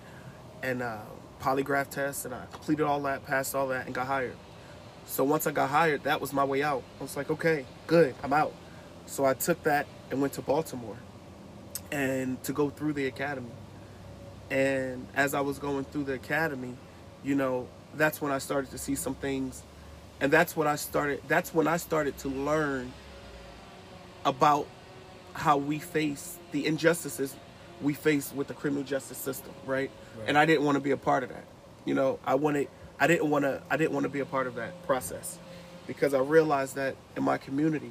and 0.62 0.82
uh, 0.82 0.98
polygraph 1.44 1.90
tests, 1.90 2.24
and 2.24 2.34
I 2.34 2.46
completed 2.50 2.84
all 2.84 3.02
that, 3.02 3.26
passed 3.26 3.54
all 3.54 3.68
that, 3.68 3.86
and 3.86 3.94
got 3.94 4.06
hired. 4.06 4.36
So 5.06 5.24
once 5.24 5.46
I 5.46 5.52
got 5.52 5.68
hired, 5.68 6.04
that 6.04 6.20
was 6.20 6.32
my 6.32 6.44
way 6.44 6.62
out. 6.62 6.82
I 6.98 7.02
was 7.02 7.16
like, 7.16 7.30
okay, 7.30 7.66
good, 7.86 8.14
I'm 8.22 8.32
out. 8.32 8.54
So 9.06 9.24
I 9.24 9.34
took 9.34 9.62
that 9.64 9.86
and 10.10 10.20
went 10.20 10.32
to 10.34 10.42
Baltimore, 10.42 10.96
and 11.92 12.42
to 12.44 12.52
go 12.52 12.70
through 12.70 12.94
the 12.94 13.06
academy. 13.06 13.50
And 14.50 15.06
as 15.14 15.34
I 15.34 15.40
was 15.40 15.58
going 15.58 15.84
through 15.84 16.04
the 16.04 16.14
academy, 16.14 16.76
you 17.22 17.34
know, 17.34 17.68
that's 17.94 18.20
when 18.20 18.32
I 18.32 18.38
started 18.38 18.70
to 18.70 18.78
see 18.78 18.94
some 18.94 19.14
things 19.14 19.62
and 20.20 20.32
that's 20.32 20.56
what 20.56 20.66
I 20.66 20.76
started 20.76 21.20
that's 21.28 21.54
when 21.54 21.66
I 21.66 21.76
started 21.76 22.16
to 22.18 22.28
learn 22.28 22.92
about 24.24 24.66
how 25.32 25.56
we 25.56 25.78
face 25.78 26.38
the 26.52 26.66
injustices 26.66 27.36
we 27.80 27.94
face 27.94 28.32
with 28.34 28.48
the 28.48 28.54
criminal 28.54 28.84
justice 28.84 29.18
system, 29.18 29.52
right? 29.66 29.90
Right. 30.18 30.28
And 30.28 30.38
I 30.38 30.46
didn't 30.46 30.64
want 30.64 30.76
to 30.76 30.80
be 30.80 30.92
a 30.92 30.96
part 30.96 31.22
of 31.22 31.30
that. 31.30 31.44
You 31.84 31.94
know, 31.94 32.18
I 32.24 32.34
wanted 32.34 32.68
I 32.98 33.06
didn't 33.06 33.30
want 33.30 33.44
to 33.44 33.62
I 33.70 33.76
didn't 33.76 33.92
want 33.92 34.04
to 34.04 34.10
be 34.10 34.20
a 34.20 34.26
part 34.26 34.46
of 34.46 34.54
that 34.56 34.86
process 34.86 35.38
because 35.86 36.14
I 36.14 36.20
realized 36.20 36.76
that 36.76 36.96
in 37.16 37.22
my 37.22 37.38
community 37.38 37.90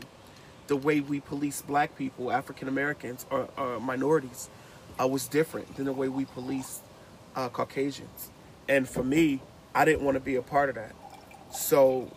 the 0.68 0.76
way 0.76 1.00
we 1.02 1.20
police 1.20 1.62
black 1.62 1.96
people, 1.98 2.32
African 2.32 2.68
Americans 2.68 3.26
or, 3.30 3.50
or 3.58 3.80
minorities 3.80 4.50
uh, 5.00 5.08
was 5.08 5.28
different 5.28 5.76
than 5.76 5.86
the 5.86 5.94
way 5.94 6.08
we 6.08 6.26
police 6.26 6.82
uh, 7.36 7.50
Caucasians. 7.50 8.32
And 8.70 8.88
for 8.88 9.04
me, 9.04 9.42
I 9.76 9.86
didn't 9.86 10.04
want 10.04 10.16
to 10.16 10.22
be 10.22 10.36
a 10.36 10.42
part 10.42 10.70
of 10.70 10.76
that. 10.76 10.96
So, 11.52 12.12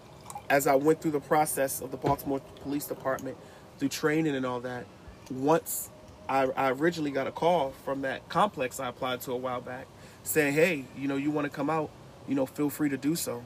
as 0.49 0.67
I 0.67 0.77
went 0.77 1.01
through 1.01 1.11
the 1.11 1.21
process 1.21 1.81
of 1.81 1.91
the 1.91 1.97
Baltimore 1.97 2.41
Police 2.63 2.87
Department, 2.87 3.37
through 3.79 3.89
training 3.89 4.35
and 4.37 4.47
all 4.47 4.61
that, 4.61 4.87
once 5.31 5.91
I, 6.29 6.45
I 6.57 6.71
originally 6.71 7.11
got 7.11 7.27
a 7.27 7.33
call 7.33 7.73
from 7.85 8.03
that 8.03 8.29
complex 8.29 8.81
I 8.81 8.89
applied 8.89 9.21
to 9.23 9.33
a 9.33 9.37
while 9.37 9.61
back 9.61 9.87
saying, 10.23 10.55
hey, 10.55 10.85
you 10.97 11.09
know, 11.09 11.17
you 11.17 11.31
want 11.31 11.45
to 11.45 11.51
come 11.51 11.71
out, 11.71 11.91
you 12.27 12.35
know, 12.35 12.47
feel 12.47 12.71
free 12.71 12.89
to 12.89 12.97
do 12.97 13.15
so. 13.15 13.45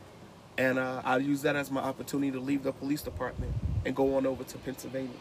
And 0.56 0.78
uh, 0.78 1.02
I 1.04 1.18
used 1.18 1.42
that 1.44 1.56
as 1.56 1.70
my 1.70 1.80
opportunity 1.80 2.32
to 2.32 2.40
leave 2.40 2.62
the 2.62 2.72
police 2.72 3.02
department 3.02 3.52
and 3.84 3.94
go 3.94 4.16
on 4.16 4.26
over 4.26 4.44
to 4.44 4.58
Pennsylvania. 4.58 5.16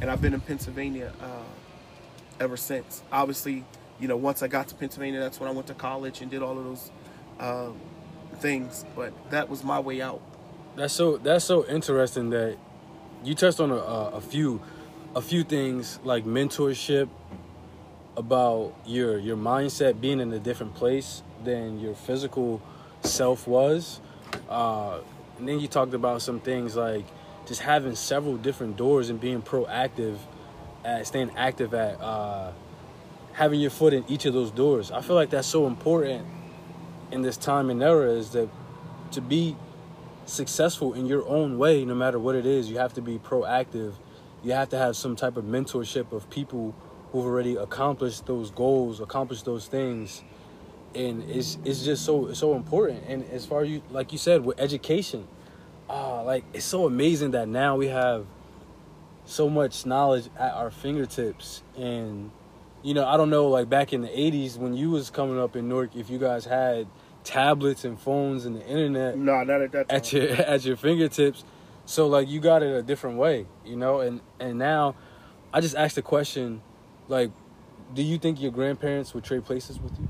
And 0.00 0.10
I've 0.10 0.20
been 0.20 0.34
in 0.34 0.40
Pennsylvania 0.40 1.12
uh, 1.20 2.42
ever 2.42 2.56
since. 2.56 3.02
Obviously, 3.12 3.64
you 3.98 4.08
know, 4.08 4.16
once 4.16 4.42
I 4.42 4.48
got 4.48 4.68
to 4.68 4.74
Pennsylvania, 4.74 5.20
that's 5.20 5.38
when 5.38 5.48
I 5.48 5.52
went 5.52 5.66
to 5.68 5.74
college 5.74 6.22
and 6.22 6.30
did 6.30 6.42
all 6.42 6.58
of 6.58 6.64
those 6.64 6.90
um, 7.38 7.78
things. 8.36 8.84
But 8.96 9.12
that 9.30 9.48
was 9.48 9.62
my 9.62 9.78
way 9.78 10.00
out. 10.00 10.20
That's 10.76 10.94
so 10.94 11.18
that's 11.18 11.44
so 11.44 11.66
interesting 11.66 12.30
that 12.30 12.56
you 13.24 13.34
touched 13.34 13.60
on 13.60 13.70
a, 13.70 13.76
a, 13.76 14.10
a 14.12 14.20
few 14.20 14.60
a 15.14 15.20
few 15.20 15.42
things 15.42 15.98
like 16.04 16.24
mentorship 16.24 17.08
about 18.16 18.74
your 18.86 19.18
your 19.18 19.36
mindset 19.36 20.00
being 20.00 20.20
in 20.20 20.32
a 20.32 20.38
different 20.38 20.74
place 20.74 21.22
than 21.44 21.80
your 21.80 21.94
physical 21.94 22.62
self 23.02 23.46
was. 23.46 24.00
Uh, 24.48 25.00
and 25.38 25.48
then 25.48 25.58
you 25.58 25.66
talked 25.66 25.94
about 25.94 26.22
some 26.22 26.38
things 26.38 26.76
like 26.76 27.04
just 27.46 27.60
having 27.62 27.96
several 27.96 28.36
different 28.36 28.76
doors 28.76 29.10
and 29.10 29.20
being 29.20 29.42
proactive 29.42 30.18
at 30.84 31.06
staying 31.06 31.30
active 31.36 31.74
at 31.74 32.00
uh, 32.00 32.52
having 33.32 33.58
your 33.58 33.70
foot 33.70 33.92
in 33.92 34.04
each 34.08 34.26
of 34.26 34.34
those 34.34 34.50
doors. 34.50 34.92
I 34.92 35.00
feel 35.00 35.16
like 35.16 35.30
that's 35.30 35.48
so 35.48 35.66
important 35.66 36.26
in 37.10 37.22
this 37.22 37.36
time 37.36 37.70
and 37.70 37.82
era 37.82 38.10
is 38.10 38.30
that 38.30 38.48
to 39.12 39.20
be 39.20 39.56
successful 40.26 40.94
in 40.94 41.06
your 41.06 41.26
own 41.26 41.58
way 41.58 41.84
no 41.84 41.94
matter 41.94 42.16
what 42.16 42.36
it 42.36 42.46
is 42.46 42.70
you 42.70 42.78
have 42.78 42.94
to 42.94 43.02
be 43.02 43.18
proactive 43.18 43.94
you 44.42 44.52
have 44.52 44.68
to 44.70 44.78
have 44.78 44.96
some 44.96 45.16
type 45.16 45.36
of 45.36 45.44
mentorship 45.44 46.12
of 46.12 46.28
people 46.30 46.74
who've 47.12 47.24
already 47.24 47.56
accomplished 47.56 48.26
those 48.26 48.50
goals, 48.50 49.00
accomplished 49.00 49.44
those 49.44 49.66
things, 49.66 50.22
and 50.94 51.28
it's 51.30 51.58
it's 51.64 51.84
just 51.84 52.04
so 52.04 52.26
it's 52.26 52.38
so 52.40 52.54
important. 52.54 53.02
And 53.06 53.24
as 53.30 53.46
far 53.46 53.62
as 53.62 53.68
you 53.70 53.82
like 53.90 54.12
you 54.12 54.18
said 54.18 54.44
with 54.44 54.58
education, 54.60 55.26
ah, 55.88 56.22
like 56.22 56.44
it's 56.52 56.64
so 56.64 56.86
amazing 56.86 57.32
that 57.32 57.48
now 57.48 57.76
we 57.76 57.88
have 57.88 58.26
so 59.24 59.48
much 59.48 59.86
knowledge 59.86 60.28
at 60.38 60.52
our 60.54 60.70
fingertips 60.72 61.62
and 61.76 62.32
you 62.82 62.94
know 62.94 63.06
i 63.06 63.16
don't 63.16 63.30
know 63.30 63.46
like 63.46 63.68
back 63.68 63.92
in 63.92 64.00
the 64.00 64.08
80s 64.08 64.56
when 64.56 64.74
you 64.74 64.90
was 64.90 65.08
coming 65.08 65.38
up 65.38 65.54
in 65.54 65.68
newark 65.68 65.94
if 65.94 66.10
you 66.10 66.18
guys 66.18 66.46
had 66.46 66.88
tablets 67.22 67.84
and 67.84 68.00
phones 68.00 68.44
and 68.44 68.56
the 68.56 68.66
internet 68.66 69.16
No, 69.16 69.44
not 69.44 69.60
at 69.62 69.70
that 69.72 69.88
time. 69.88 69.96
at 69.96 70.12
your 70.12 70.28
at 70.32 70.64
your 70.64 70.76
fingertips. 70.76 71.44
So 71.90 72.06
like 72.06 72.28
you 72.28 72.38
got 72.38 72.62
it 72.62 72.72
a 72.72 72.84
different 72.84 73.18
way, 73.18 73.46
you 73.64 73.74
know. 73.74 73.98
And 73.98 74.20
and 74.38 74.60
now, 74.60 74.94
I 75.52 75.60
just 75.60 75.74
asked 75.74 75.96
the 75.96 76.02
question, 76.02 76.62
like, 77.08 77.32
do 77.94 78.02
you 78.04 78.16
think 78.16 78.40
your 78.40 78.52
grandparents 78.52 79.12
would 79.12 79.24
trade 79.24 79.44
places 79.44 79.80
with 79.80 79.98
you? 79.98 80.08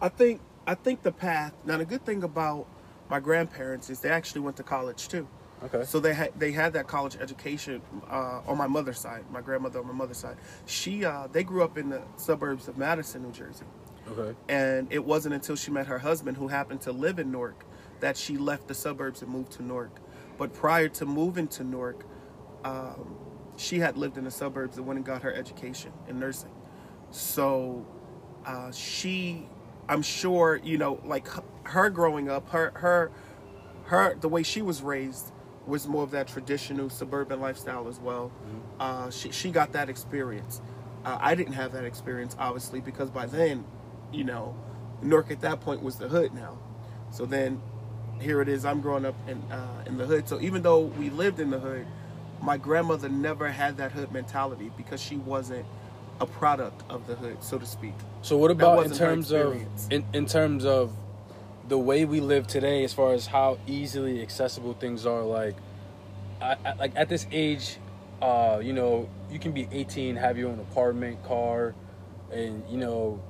I 0.00 0.08
think 0.08 0.40
I 0.64 0.76
think 0.76 1.02
the 1.02 1.10
path. 1.10 1.52
Now 1.64 1.78
the 1.78 1.84
good 1.84 2.06
thing 2.06 2.22
about 2.22 2.68
my 3.10 3.18
grandparents 3.18 3.90
is 3.90 3.98
they 3.98 4.10
actually 4.10 4.42
went 4.42 4.56
to 4.58 4.62
college 4.62 5.08
too. 5.08 5.26
Okay. 5.64 5.82
So 5.84 5.98
they 5.98 6.14
had 6.14 6.30
they 6.38 6.52
had 6.52 6.72
that 6.74 6.86
college 6.86 7.16
education 7.20 7.82
uh, 8.08 8.42
on 8.46 8.56
my 8.56 8.68
mother's 8.68 9.00
side. 9.00 9.24
My 9.32 9.40
grandmother 9.40 9.80
on 9.80 9.88
my 9.88 9.92
mother's 9.92 10.18
side. 10.18 10.36
She 10.66 11.04
uh, 11.04 11.26
they 11.32 11.42
grew 11.42 11.64
up 11.64 11.76
in 11.76 11.88
the 11.88 12.02
suburbs 12.14 12.68
of 12.68 12.78
Madison, 12.78 13.24
New 13.24 13.32
Jersey, 13.32 13.64
Okay. 14.08 14.36
and 14.48 14.86
it 14.92 15.04
wasn't 15.04 15.34
until 15.34 15.56
she 15.56 15.72
met 15.72 15.88
her 15.88 15.98
husband, 15.98 16.36
who 16.36 16.46
happened 16.46 16.80
to 16.82 16.92
live 16.92 17.18
in 17.18 17.32
Newark, 17.32 17.64
that 17.98 18.16
she 18.16 18.36
left 18.38 18.68
the 18.68 18.74
suburbs 18.74 19.20
and 19.20 19.32
moved 19.32 19.50
to 19.54 19.64
Newark. 19.64 19.90
But 20.44 20.52
prior 20.52 20.90
to 20.90 21.06
moving 21.06 21.48
to 21.48 21.64
Newark, 21.64 22.04
um, 22.64 23.16
she 23.56 23.78
had 23.78 23.96
lived 23.96 24.18
in 24.18 24.24
the 24.24 24.30
suburbs 24.30 24.76
and 24.76 24.86
went 24.86 24.98
and 24.98 25.06
got 25.06 25.22
her 25.22 25.32
education 25.32 25.90
in 26.06 26.18
nursing. 26.20 26.50
So 27.10 27.86
uh, 28.44 28.70
she, 28.70 29.48
I'm 29.88 30.02
sure, 30.02 30.60
you 30.62 30.76
know, 30.76 31.00
like 31.02 31.28
her 31.62 31.88
growing 31.88 32.28
up, 32.28 32.50
her 32.50 32.72
her 32.74 33.10
her 33.84 34.16
the 34.16 34.28
way 34.28 34.42
she 34.42 34.60
was 34.60 34.82
raised 34.82 35.32
was 35.66 35.88
more 35.88 36.02
of 36.02 36.10
that 36.10 36.28
traditional 36.28 36.90
suburban 36.90 37.40
lifestyle 37.40 37.88
as 37.88 37.98
well. 37.98 38.30
Uh, 38.78 39.08
she 39.08 39.32
she 39.32 39.50
got 39.50 39.72
that 39.72 39.88
experience. 39.88 40.60
Uh, 41.06 41.16
I 41.22 41.34
didn't 41.34 41.54
have 41.54 41.72
that 41.72 41.86
experience, 41.86 42.36
obviously, 42.38 42.82
because 42.82 43.08
by 43.08 43.24
then, 43.24 43.64
you 44.12 44.24
know, 44.24 44.54
Newark 45.00 45.30
at 45.30 45.40
that 45.40 45.62
point 45.62 45.82
was 45.82 45.96
the 45.96 46.08
hood 46.08 46.34
now. 46.34 46.58
So 47.10 47.24
then, 47.24 47.62
here 48.20 48.40
it 48.40 48.48
is. 48.48 48.64
I'm 48.64 48.80
growing 48.80 49.04
up 49.04 49.14
in 49.28 49.40
uh, 49.50 49.84
in 49.86 49.98
the 49.98 50.06
hood. 50.06 50.28
So 50.28 50.40
even 50.40 50.62
though 50.62 50.80
we 50.80 51.10
lived 51.10 51.40
in 51.40 51.50
the 51.50 51.58
hood, 51.58 51.86
my 52.42 52.56
grandmother 52.56 53.08
never 53.08 53.50
had 53.50 53.76
that 53.78 53.92
hood 53.92 54.12
mentality 54.12 54.70
because 54.76 55.00
she 55.00 55.16
wasn't 55.16 55.66
a 56.20 56.26
product 56.26 56.82
of 56.90 57.06
the 57.06 57.14
hood, 57.14 57.42
so 57.42 57.58
to 57.58 57.66
speak. 57.66 57.94
So 58.22 58.36
what 58.36 58.50
about 58.50 58.86
in 58.86 58.92
terms 58.92 59.32
of 59.32 59.60
in, 59.90 60.04
in 60.12 60.26
terms 60.26 60.64
of 60.64 60.92
the 61.68 61.78
way 61.78 62.04
we 62.04 62.20
live 62.20 62.46
today, 62.46 62.84
as 62.84 62.92
far 62.92 63.12
as 63.14 63.26
how 63.26 63.58
easily 63.66 64.22
accessible 64.22 64.74
things 64.74 65.06
are? 65.06 65.22
Like, 65.22 65.56
I, 66.40 66.56
I, 66.64 66.72
like 66.74 66.92
at 66.96 67.08
this 67.08 67.26
age, 67.32 67.78
uh, 68.20 68.60
you 68.62 68.72
know, 68.72 69.08
you 69.30 69.38
can 69.38 69.52
be 69.52 69.68
18, 69.72 70.16
have 70.16 70.38
your 70.38 70.50
own 70.50 70.60
apartment, 70.60 71.22
car, 71.24 71.74
and 72.30 72.62
you 72.68 72.78
know, 72.78 73.22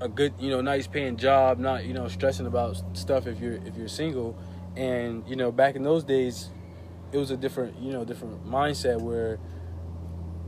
a 0.00 0.08
good, 0.08 0.32
you 0.38 0.50
know, 0.50 0.60
nice 0.60 0.86
paying 0.86 1.16
job, 1.16 1.58
not 1.58 1.84
you 1.84 1.92
know 1.94 2.08
stressing 2.08 2.46
about 2.46 2.76
stuff 2.96 3.26
if 3.26 3.40
you're 3.40 3.54
if 3.66 3.76
you're 3.76 3.88
single, 3.88 4.36
and 4.76 5.24
you 5.28 5.36
know, 5.36 5.50
back 5.50 5.74
in 5.76 5.82
those 5.82 6.04
days, 6.04 6.50
it 7.12 7.18
was 7.18 7.30
a 7.30 7.36
different, 7.36 7.78
you 7.80 7.92
know, 7.92 8.04
different 8.04 8.46
mindset 8.46 9.00
where 9.00 9.38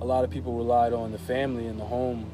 a 0.01 0.05
lot 0.05 0.25
of 0.25 0.31
people 0.31 0.55
relied 0.55 0.93
on 0.93 1.13
the 1.13 1.19
family 1.19 1.67
and 1.67 1.79
the 1.79 1.85
home. 1.85 2.31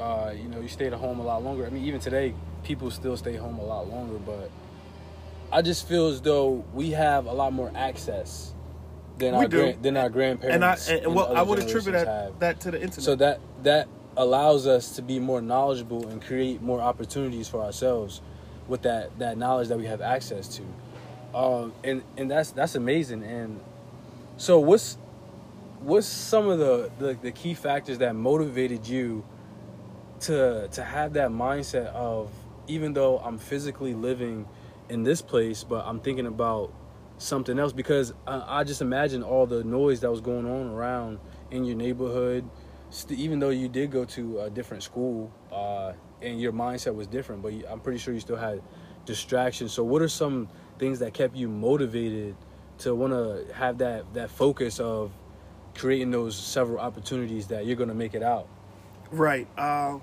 Uh, 0.00 0.32
you 0.34 0.48
know, 0.48 0.60
you 0.60 0.68
stayed 0.68 0.92
at 0.92 0.98
home 0.98 1.20
a 1.20 1.22
lot 1.22 1.42
longer. 1.44 1.66
I 1.66 1.70
mean, 1.70 1.84
even 1.84 2.00
today, 2.00 2.34
people 2.64 2.90
still 2.90 3.16
stay 3.16 3.36
home 3.36 3.58
a 3.58 3.64
lot 3.64 3.88
longer. 3.88 4.18
But 4.18 4.50
I 5.52 5.62
just 5.62 5.86
feel 5.86 6.08
as 6.08 6.20
though 6.20 6.64
we 6.72 6.90
have 6.90 7.26
a 7.26 7.32
lot 7.32 7.52
more 7.52 7.70
access 7.74 8.52
than 9.18 9.32
We 9.36 9.44
our 9.44 9.48
do. 9.48 9.74
than 9.80 9.96
our 9.96 10.08
grandparents. 10.08 10.54
And 10.54 10.64
I 10.64 10.96
and, 10.96 11.06
and 11.06 11.14
well, 11.14 11.36
I 11.36 11.42
would 11.42 11.58
attribute 11.58 11.92
that 11.92 12.40
that 12.40 12.60
to 12.60 12.70
the 12.70 12.78
internet. 12.78 13.02
So 13.02 13.14
that 13.16 13.40
that 13.62 13.88
allows 14.16 14.66
us 14.66 14.96
to 14.96 15.02
be 15.02 15.18
more 15.18 15.40
knowledgeable 15.40 16.06
and 16.08 16.22
create 16.22 16.60
more 16.62 16.80
opportunities 16.80 17.48
for 17.48 17.62
ourselves 17.62 18.20
with 18.68 18.82
that 18.82 19.18
that 19.18 19.38
knowledge 19.38 19.68
that 19.68 19.78
we 19.78 19.86
have 19.86 20.00
access 20.00 20.48
to. 20.56 20.62
Um, 21.36 21.72
and 21.82 22.02
and 22.16 22.30
that's 22.30 22.50
that's 22.50 22.74
amazing. 22.74 23.22
And 23.22 23.60
so 24.36 24.58
what's 24.58 24.98
what's 25.80 26.06
some 26.06 26.48
of 26.48 26.58
the, 26.58 26.90
the 26.98 27.14
the 27.14 27.32
key 27.32 27.54
factors 27.54 27.98
that 27.98 28.14
motivated 28.14 28.86
you 28.86 29.24
to 30.20 30.68
to 30.68 30.84
have 30.84 31.14
that 31.14 31.30
mindset 31.30 31.86
of 31.86 32.30
even 32.68 32.92
though 32.92 33.18
I'm 33.18 33.38
physically 33.38 33.94
living 33.94 34.46
in 34.88 35.02
this 35.02 35.22
place, 35.22 35.64
but 35.64 35.84
I'm 35.86 36.00
thinking 36.00 36.26
about 36.26 36.72
something 37.18 37.58
else 37.58 37.72
because 37.72 38.12
I, 38.26 38.60
I 38.60 38.64
just 38.64 38.80
imagine 38.82 39.22
all 39.22 39.46
the 39.46 39.64
noise 39.64 40.00
that 40.00 40.10
was 40.10 40.20
going 40.20 40.46
on 40.46 40.70
around 40.70 41.18
in 41.50 41.64
your 41.64 41.76
neighborhood. 41.76 42.48
St- 42.92 43.18
even 43.18 43.38
though 43.38 43.48
you 43.48 43.68
did 43.68 43.90
go 43.90 44.04
to 44.04 44.40
a 44.40 44.50
different 44.50 44.82
school 44.82 45.32
uh, 45.50 45.94
and 46.20 46.38
your 46.38 46.52
mindset 46.52 46.94
was 46.94 47.06
different, 47.06 47.42
but 47.42 47.54
you, 47.54 47.64
I'm 47.66 47.80
pretty 47.80 47.98
sure 47.98 48.12
you 48.12 48.20
still 48.20 48.36
had 48.36 48.62
distractions. 49.06 49.72
So, 49.72 49.82
what 49.82 50.02
are 50.02 50.08
some 50.08 50.46
things 50.78 50.98
that 50.98 51.14
kept 51.14 51.34
you 51.34 51.48
motivated 51.48 52.36
to 52.78 52.94
want 52.94 53.14
to 53.14 53.46
have 53.54 53.78
that 53.78 54.12
that 54.12 54.30
focus 54.30 54.78
of 54.78 55.10
creating 55.74 56.10
those 56.10 56.36
several 56.36 56.78
opportunities 56.78 57.46
that 57.46 57.64
you're 57.64 57.76
going 57.76 57.88
to 57.88 57.94
make 57.94 58.14
it 58.14 58.22
out? 58.22 58.46
Right. 59.10 59.48
Uh, 59.56 59.98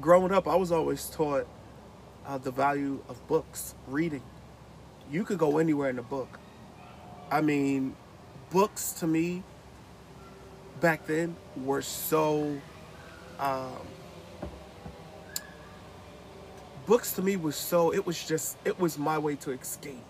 growing 0.00 0.32
up, 0.32 0.48
I 0.48 0.56
was 0.56 0.72
always 0.72 1.10
taught 1.10 1.46
uh, 2.24 2.38
the 2.38 2.50
value 2.50 3.02
of 3.10 3.26
books, 3.28 3.74
reading. 3.86 4.22
You 5.10 5.24
could 5.24 5.38
go 5.38 5.58
anywhere 5.58 5.90
in 5.90 5.98
a 5.98 6.02
book. 6.02 6.38
I 7.30 7.42
mean, 7.42 7.94
books 8.48 8.92
to 8.94 9.06
me 9.06 9.42
back 10.80 11.06
then 11.06 11.36
were 11.56 11.82
so. 11.82 12.60
Um, 13.38 13.78
books 16.86 17.12
to 17.12 17.22
me 17.22 17.36
was 17.36 17.56
so. 17.56 17.92
It 17.92 18.06
was 18.06 18.22
just. 18.24 18.56
It 18.64 18.78
was 18.78 18.98
my 18.98 19.18
way 19.18 19.36
to 19.36 19.52
escape 19.52 20.04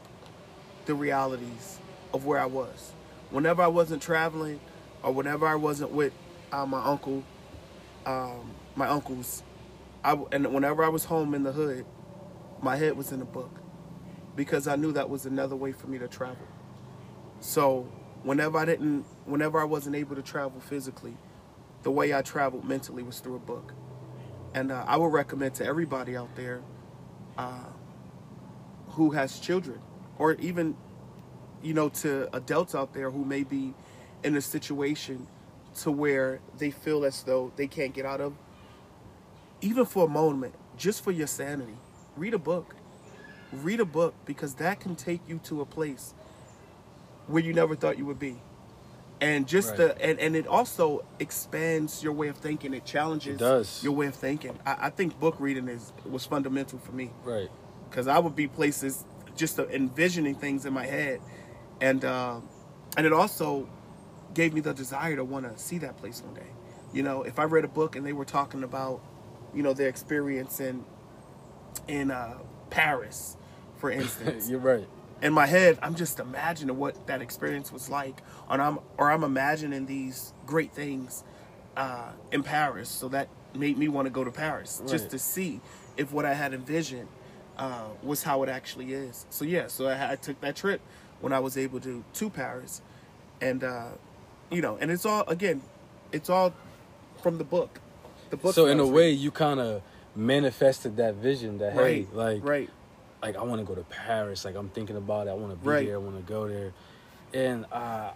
the 0.86 0.94
realities 0.94 1.78
of 2.14 2.24
where 2.24 2.40
I 2.40 2.46
was. 2.46 2.92
Whenever 3.30 3.62
I 3.62 3.68
wasn't 3.68 4.02
traveling, 4.02 4.60
or 5.02 5.12
whenever 5.12 5.46
I 5.46 5.54
wasn't 5.54 5.92
with 5.92 6.12
uh, 6.52 6.66
my 6.66 6.82
uncle, 6.84 7.22
um, 8.06 8.54
my 8.74 8.88
uncles, 8.88 9.42
I 10.04 10.18
and 10.32 10.52
whenever 10.52 10.84
I 10.84 10.88
was 10.88 11.04
home 11.04 11.34
in 11.34 11.42
the 11.42 11.52
hood, 11.52 11.84
my 12.62 12.76
head 12.76 12.96
was 12.96 13.12
in 13.12 13.20
a 13.20 13.26
book 13.26 13.60
because 14.36 14.66
I 14.66 14.76
knew 14.76 14.92
that 14.92 15.10
was 15.10 15.26
another 15.26 15.56
way 15.56 15.72
for 15.72 15.86
me 15.86 15.98
to 15.98 16.08
travel. 16.08 16.46
So 17.40 17.90
whenever 18.22 18.58
I 18.58 18.64
didn't, 18.64 19.04
whenever 19.24 19.60
I 19.60 19.64
wasn't 19.64 19.96
able 19.96 20.16
to 20.16 20.22
travel 20.22 20.60
physically, 20.60 21.16
the 21.82 21.90
way 21.90 22.14
I 22.14 22.22
traveled 22.22 22.64
mentally 22.64 23.02
was 23.02 23.20
through 23.20 23.36
a 23.36 23.40
book. 23.40 23.72
And 24.54 24.72
uh, 24.72 24.84
I 24.86 24.96
would 24.96 25.12
recommend 25.12 25.54
to 25.56 25.64
everybody 25.64 26.16
out 26.16 26.34
there 26.36 26.62
uh, 27.38 27.64
who 28.88 29.10
has 29.12 29.38
children, 29.38 29.80
or 30.18 30.34
even, 30.34 30.76
you 31.62 31.72
know, 31.72 31.88
to 31.88 32.28
adults 32.34 32.74
out 32.74 32.92
there 32.92 33.10
who 33.10 33.24
may 33.24 33.44
be 33.44 33.74
in 34.22 34.36
a 34.36 34.40
situation 34.40 35.26
to 35.76 35.90
where 35.90 36.40
they 36.58 36.70
feel 36.70 37.04
as 37.04 37.22
though 37.22 37.52
they 37.56 37.66
can't 37.66 37.94
get 37.94 38.04
out 38.04 38.20
of, 38.20 38.34
even 39.60 39.84
for 39.84 40.06
a 40.06 40.08
moment, 40.08 40.54
just 40.76 41.04
for 41.04 41.12
your 41.12 41.26
sanity, 41.26 41.76
read 42.16 42.34
a 42.34 42.38
book. 42.38 42.74
Read 43.52 43.80
a 43.80 43.84
book 43.84 44.14
because 44.26 44.54
that 44.54 44.80
can 44.80 44.94
take 44.94 45.20
you 45.28 45.40
to 45.44 45.60
a 45.60 45.66
place 45.66 46.14
where 47.30 47.42
you 47.42 47.52
never 47.52 47.74
thought 47.76 47.98
you 47.98 48.06
would 48.06 48.18
be. 48.18 48.36
And 49.20 49.46
just 49.46 49.70
Right. 49.70 49.76
the 49.78 50.02
and, 50.02 50.18
and 50.18 50.34
it 50.36 50.46
also 50.46 51.04
expands 51.18 52.02
your 52.02 52.12
way 52.14 52.28
of 52.28 52.36
thinking. 52.38 52.72
It 52.74 52.84
challenges 52.86 53.34
It 53.36 53.38
does. 53.44 53.82
your 53.84 53.92
way 53.92 54.06
of 54.06 54.14
thinking. 54.14 54.58
I, 54.64 54.76
I 54.86 54.90
think 54.90 55.18
book 55.20 55.36
reading 55.38 55.68
is 55.68 55.92
was 56.08 56.24
fundamental 56.24 56.78
for 56.78 56.92
me 56.92 57.10
Right. 57.24 57.50
because 57.88 58.08
I 58.08 58.18
would 58.18 58.34
be 58.34 58.46
places 58.48 59.04
just 59.36 59.58
envisioning 59.58 60.34
things 60.34 60.64
in 60.66 60.72
my 60.72 60.86
head, 60.86 61.20
and 61.80 62.04
uh, 62.04 62.40
and 62.96 63.06
it 63.06 63.12
also 63.12 63.68
gave 64.34 64.54
me 64.54 64.60
the 64.60 64.72
desire 64.72 65.16
to 65.16 65.24
want 65.24 65.44
to 65.50 65.58
see 65.62 65.78
that 65.78 65.96
place 65.98 66.22
one 66.22 66.34
day. 66.34 66.46
You 66.92 67.02
know, 67.02 67.22
if 67.22 67.38
I 67.38 67.44
read 67.44 67.64
a 67.64 67.68
book 67.68 67.96
and 67.96 68.04
they 68.06 68.12
were 68.12 68.24
talking 68.24 68.62
about, 68.64 69.00
you 69.54 69.62
know, 69.62 69.74
their 69.74 69.88
experience 69.88 70.60
in 70.60 70.84
in 71.88 72.10
uh, 72.10 72.38
Paris, 72.70 73.36
for 73.78 73.90
instance, 74.00 74.48
You're 74.48 74.60
right. 74.60 74.88
In 75.22 75.32
my 75.32 75.46
head, 75.46 75.78
I'm 75.82 75.94
just 75.94 76.18
imagining 76.18 76.76
what 76.78 77.06
that 77.06 77.20
experience 77.20 77.72
was 77.72 77.88
like, 77.88 78.22
and 78.48 78.60
I'm 78.60 78.78
or 78.96 79.10
I'm 79.10 79.24
imagining 79.24 79.86
these 79.86 80.32
great 80.46 80.72
things 80.72 81.24
uh, 81.76 82.12
in 82.32 82.42
Paris. 82.42 82.88
So 82.88 83.08
that 83.08 83.28
made 83.54 83.76
me 83.76 83.88
want 83.88 84.06
to 84.06 84.10
go 84.10 84.24
to 84.24 84.30
Paris 84.30 84.82
just 84.88 85.10
to 85.10 85.18
see 85.18 85.60
if 85.96 86.12
what 86.12 86.24
I 86.24 86.34
had 86.34 86.54
envisioned 86.54 87.08
uh, 87.58 87.84
was 88.02 88.22
how 88.22 88.42
it 88.42 88.48
actually 88.48 88.92
is. 88.92 89.26
So 89.30 89.44
yeah, 89.44 89.66
so 89.66 89.86
I, 89.86 90.12
I 90.12 90.16
took 90.16 90.40
that 90.40 90.56
trip 90.56 90.80
when 91.20 91.32
I 91.32 91.38
was 91.38 91.58
able 91.58 91.80
to 91.80 92.02
to 92.14 92.30
Paris, 92.30 92.80
and 93.40 93.62
uh, 93.62 93.88
you 94.50 94.62
know, 94.62 94.78
and 94.80 94.90
it's 94.90 95.04
all 95.04 95.24
again, 95.28 95.62
it's 96.12 96.30
all 96.30 96.54
from 97.22 97.38
the 97.38 97.44
book. 97.44 97.80
The 98.30 98.36
book. 98.36 98.54
So 98.54 98.66
in 98.66 98.80
a 98.80 98.86
way, 98.86 99.08
reading. 99.08 99.20
you 99.24 99.30
kind 99.30 99.60
of 99.60 99.82
manifested 100.16 100.96
that 100.96 101.14
vision 101.14 101.58
that 101.58 101.76
right, 101.76 102.06
hey, 102.06 102.06
like 102.12 102.44
right, 102.44 102.70
like 103.22 103.36
I 103.36 103.42
want 103.42 103.60
to 103.60 103.64
go 103.66 103.74
to 103.74 103.82
Paris. 103.84 104.44
Like 104.44 104.56
I'm 104.56 104.68
thinking 104.70 104.96
about 104.96 105.26
it. 105.26 105.30
I 105.30 105.34
want 105.34 105.52
to 105.52 105.56
be 105.58 105.68
Right. 105.68 105.86
there. 105.86 105.96
I 105.96 105.98
want 105.98 106.16
to 106.16 106.22
go 106.32 106.48
there. 106.48 106.72
And 107.32 107.66
uh, 107.72 108.10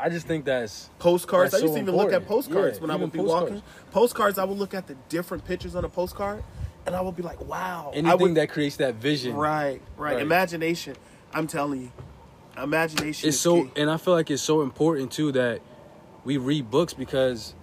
I 0.00 0.08
just 0.08 0.26
think 0.26 0.44
that's 0.44 0.90
postcards. 0.98 1.52
That's 1.52 1.62
I 1.62 1.66
used 1.66 1.72
so 1.74 1.76
to 1.78 1.82
even 1.82 1.96
look 1.96 2.12
at 2.12 2.26
postcards 2.26 2.76
Yeah, 2.76 2.82
when 2.82 2.90
I 2.90 2.96
would 2.96 3.12
be 3.12 3.18
postcards. 3.18 3.50
walking. 3.50 3.62
Postcards, 3.90 4.38
I 4.38 4.44
would 4.44 4.58
look 4.58 4.74
at 4.74 4.86
the 4.86 4.94
different 5.08 5.44
pictures 5.44 5.74
on 5.74 5.84
a 5.84 5.88
postcard, 5.88 6.42
and 6.86 6.94
I 6.94 7.00
would 7.00 7.16
be 7.16 7.22
like, 7.22 7.40
"Wow!" 7.46 7.90
Anything 7.94 8.20
would, 8.20 8.34
that 8.36 8.50
creates 8.50 8.76
that 8.76 8.94
vision. 8.94 9.34
right, 9.34 9.80
right, 9.96 10.14
Right. 10.14 10.22
Imagination. 10.22 10.96
I'm 11.34 11.46
telling 11.46 11.82
you, 11.82 11.92
imagination. 12.62 13.28
It's 13.28 13.36
is 13.36 13.40
so, 13.40 13.64
key. 13.64 13.70
and 13.76 13.90
I 13.90 13.96
feel 13.98 14.14
like 14.14 14.30
it's 14.30 14.42
so 14.42 14.62
important 14.62 15.12
too 15.12 15.32
that 15.32 15.60
we 16.24 16.36
read 16.38 16.70
books 16.70 16.94
because 16.94 17.54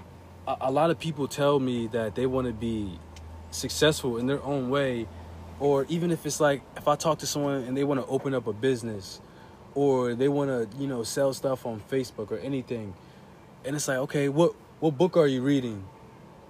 a, 0.47 0.55
a 0.61 0.71
lot 0.71 0.89
of 0.91 0.99
people 0.99 1.27
tell 1.27 1.59
me 1.59 1.87
that 1.87 2.13
they 2.15 2.25
want 2.27 2.45
to 2.47 2.53
be 2.53 2.99
successful 3.51 4.17
in 4.17 4.27
their 4.27 4.43
own 4.43 4.69
way, 4.69 5.07
or 5.59 5.85
even 5.89 6.11
if 6.11 6.25
it's 6.25 6.39
like 6.39 6.61
if 6.77 6.87
I 6.87 6.95
talk 6.95 7.19
to 7.19 7.27
someone 7.27 7.63
and 7.63 7.75
they 7.75 7.83
want 7.83 7.99
to 7.99 8.05
open 8.07 8.33
up 8.33 8.47
a 8.47 8.53
business, 8.53 9.21
or 9.73 10.15
they 10.15 10.27
want 10.27 10.49
to 10.49 10.77
you 10.77 10.87
know 10.87 11.03
sell 11.03 11.33
stuff 11.33 11.65
on 11.65 11.81
Facebook 11.91 12.31
or 12.31 12.37
anything, 12.37 12.93
and 13.63 13.75
it's 13.75 13.87
like 13.87 13.97
okay, 13.99 14.29
what 14.29 14.53
what 14.79 14.97
book 14.97 15.17
are 15.17 15.27
you 15.27 15.41
reading? 15.41 15.83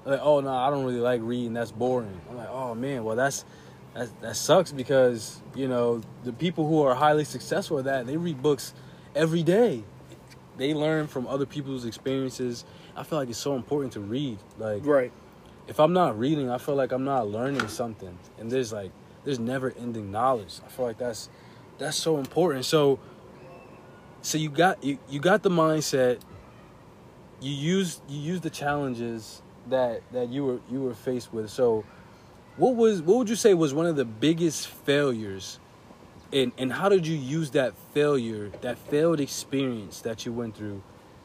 Like 0.06 0.20
oh 0.22 0.40
no, 0.40 0.54
I 0.54 0.70
don't 0.70 0.86
really 0.86 1.00
like 1.00 1.22
reading. 1.24 1.54
That's 1.54 1.72
boring. 1.72 2.20
I'm 2.30 2.38
like 2.38 2.50
oh 2.50 2.76
man, 2.76 3.04
well 3.04 3.16
that's. 3.16 3.46
That, 3.94 4.10
that 4.24 4.36
sucks 4.36 4.74
because 4.74 5.42
you 5.56 5.70
know 5.70 6.02
the 6.26 6.34
people 6.34 6.68
who 6.68 6.82
are 6.82 6.94
highly 6.94 7.24
successful 7.24 7.80
at 7.80 7.86
that 7.86 8.06
they 8.06 8.18
read 8.18 8.42
books 8.42 8.74
every 9.16 9.42
day 9.42 9.84
they 10.58 10.74
learn 10.74 11.08
from 11.08 11.28
other 11.28 11.46
people's 11.46 11.86
experiences 11.86 12.66
i 12.98 13.04
feel 13.04 13.18
like 13.18 13.30
it's 13.30 13.38
so 13.38 13.56
important 13.56 13.94
to 13.94 14.02
read 14.02 14.38
like 14.58 14.86
right, 14.86 15.14
if 15.68 15.80
i'm 15.80 15.94
not 15.94 16.18
reading 16.18 16.50
i 16.50 16.58
feel 16.58 16.76
like 16.76 16.92
i'm 16.92 17.06
not 17.06 17.28
learning 17.28 17.68
something. 17.68 18.18
And 18.38 18.52
there's 18.52 18.72
like 18.72 18.92
there's 19.26 19.40
never 19.40 19.74
ending 19.78 20.12
knowledge. 20.12 20.60
I 20.66 20.70
feel 20.70 20.86
like 20.86 20.98
that's 20.98 21.30
that's 21.78 21.98
so 21.98 22.18
important. 22.18 22.64
So 22.66 23.00
so 24.22 24.38
you 24.38 24.50
got 24.50 24.82
you, 24.84 24.98
you 25.10 25.20
got 25.20 25.44
the 25.44 25.50
mindset. 25.50 26.22
You 27.42 27.52
use 27.52 28.02
you 28.08 28.20
use 28.20 28.42
the 28.42 28.50
challenges 28.50 29.42
that 29.70 30.02
that 30.14 30.30
you 30.30 30.46
were 30.46 30.60
you 30.72 30.82
were 30.82 30.94
faced 30.94 31.34
with. 31.34 31.50
So 31.50 31.84
what 32.56 32.76
was 32.76 33.02
what 33.02 33.18
would 33.18 33.30
you 33.30 33.36
say 33.36 33.54
was 33.54 33.74
one 33.74 33.88
of 33.88 33.96
the 33.96 34.06
biggest 34.06 34.68
failures? 34.68 35.60
And 36.32 36.52
and 36.58 36.72
how 36.72 36.88
did 36.88 37.06
you 37.06 37.18
use 37.18 37.52
that 37.52 37.74
failure 37.94 38.52
that 38.62 38.78
failed 38.78 39.20
experience 39.20 40.02
that 40.02 40.26
you 40.26 40.32
went 40.32 40.56
through 40.56 40.82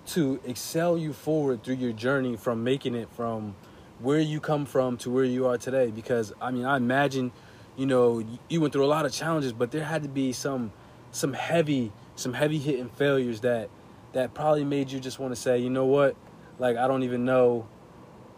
to 0.07 0.41
excel 0.45 0.97
you 0.97 1.13
forward 1.13 1.63
through 1.63 1.75
your 1.75 1.93
journey 1.93 2.37
from 2.37 2.65
making 2.65 2.95
it 2.95 3.09
from 3.13 3.55
where 4.01 4.21
you 4.21 4.41
come 4.41 4.67
from 4.67 4.97
to 4.99 5.11
where 5.11 5.25
you 5.25 5.47
are 5.47 5.59
today. 5.59 5.91
Because 5.91 6.33
i 6.41 6.51
mean 6.51 6.65
i 6.65 6.77
imagine 6.77 7.33
you 7.77 7.87
know 7.87 8.23
you 8.49 8.61
went 8.61 8.73
through 8.73 8.85
a 8.85 8.87
lot 8.87 9.07
of 9.07 9.13
challenges 9.13 9.53
but 9.53 9.71
there 9.71 9.85
had 9.85 10.03
to 10.03 10.09
be 10.09 10.33
some 10.33 10.73
some 11.13 11.33
heavy 11.33 11.93
some 12.17 12.35
heavy 12.35 12.59
hitting 12.59 12.89
failures 12.89 13.41
that 13.41 13.71
that 14.13 14.35
probably 14.35 14.65
made 14.65 14.91
you 14.91 14.99
just 15.01 15.19
want 15.19 15.35
to 15.35 15.41
say 15.41 15.59
you 15.59 15.71
know 15.71 15.87
what? 15.87 16.17
Like 16.59 16.77
i 16.77 16.87
don't 16.89 17.03
even 17.03 17.25
know 17.25 17.67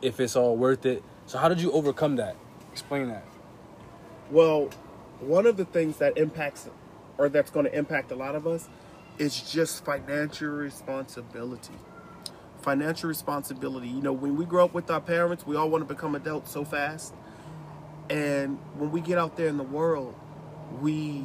if 0.03 0.18
it's 0.20 0.37
all 0.37 0.57
worth 0.57 0.85
it. 0.85 1.03
So 1.27 1.38
how 1.38 1.48
did 1.48 1.61
you 1.61 1.70
overcome 1.72 2.16
that? 2.16 2.37
Explain 2.72 3.09
that. 3.09 3.25
Well, 4.31 4.68
one 5.20 5.46
of 5.46 5.57
the 5.57 5.64
things 5.64 5.98
that 5.98 6.18
impacts, 6.18 6.68
or 7.16 7.29
that's 7.29 7.51
going 7.51 7.66
to 7.66 7.75
impact 7.77 8.11
a 8.11 8.16
lot 8.16 8.35
of 8.35 8.46
us, 8.46 8.68
is 9.18 9.40
just 9.51 9.85
financial 9.85 10.48
responsibility. 10.48 11.75
Financial 12.62 13.09
responsibility. 13.09 13.88
You 13.88 14.01
know, 14.01 14.12
when 14.12 14.37
we 14.37 14.44
grow 14.44 14.64
up 14.64 14.72
with 14.72 14.90
our 14.90 15.01
parents, 15.01 15.46
we 15.46 15.57
all 15.57 15.68
want 15.68 15.87
to 15.87 15.94
become 15.94 16.14
adults 16.14 16.53
so 16.53 16.64
fast. 16.64 17.12
And 18.09 18.59
when 18.77 18.92
we 18.92 19.01
get 19.01 19.18
out 19.18 19.37
there 19.37 19.48
in 19.48 19.57
the 19.57 19.64
world, 19.64 20.14
we 20.81 21.25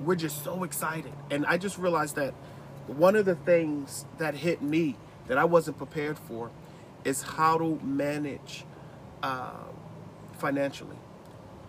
we're 0.00 0.14
just 0.14 0.44
so 0.44 0.64
excited. 0.64 1.12
And 1.30 1.44
I 1.46 1.58
just 1.58 1.78
realized 1.78 2.16
that 2.16 2.32
one 2.86 3.16
of 3.16 3.26
the 3.26 3.34
things 3.34 4.06
that 4.18 4.34
hit 4.34 4.62
me 4.62 4.96
that 5.26 5.38
I 5.38 5.44
wasn't 5.44 5.76
prepared 5.76 6.18
for 6.18 6.50
is 7.04 7.22
how 7.22 7.58
to 7.58 7.78
manage 7.82 8.64
uh, 9.22 9.64
financially. 10.38 10.96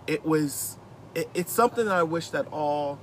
It 0.08 0.26
was 0.26 0.78
it, 1.14 1.30
it's 1.34 1.52
something 1.52 1.86
that 1.86 1.96
I 1.96 2.04
wish 2.04 2.30
that 2.30 2.48
all 2.52 3.00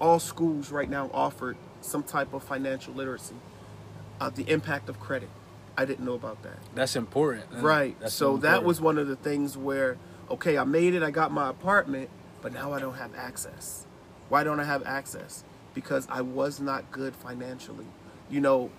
all 0.00 0.18
schools 0.18 0.70
right 0.70 0.88
now 0.88 1.10
offered 1.12 1.56
some 1.80 2.02
type 2.02 2.32
of 2.32 2.42
financial 2.42 2.94
literacy. 2.94 3.34
Uh, 4.20 4.30
the 4.30 4.48
impact 4.48 4.88
of 4.88 5.00
credit. 5.00 5.28
I 5.76 5.84
didn't 5.84 6.04
know 6.04 6.14
about 6.14 6.42
that. 6.42 6.58
that's 6.74 6.96
important 6.96 7.44
Right. 7.50 7.98
That's 7.98 8.14
so 8.14 8.36
that 8.38 8.62
was 8.62 8.80
one 8.80 8.98
of 8.98 9.08
the 9.08 9.16
things 9.16 9.56
where, 9.56 9.96
okay, 10.30 10.58
I 10.58 10.64
made 10.64 10.94
it, 10.94 11.02
I 11.02 11.10
got 11.10 11.32
my 11.32 11.48
apartment, 11.48 12.10
but 12.42 12.52
now 12.52 12.72
I 12.72 12.80
don't 12.80 12.94
have 12.94 13.14
access. 13.16 13.86
Why 14.28 14.44
don't 14.44 14.60
I 14.60 14.64
have 14.64 14.84
access? 14.84 15.44
Because 15.74 16.06
I 16.10 16.20
was 16.20 16.60
not 16.60 16.90
good 16.92 17.16
financially. 17.16 17.86
You 18.30 18.40
know, 18.40 18.70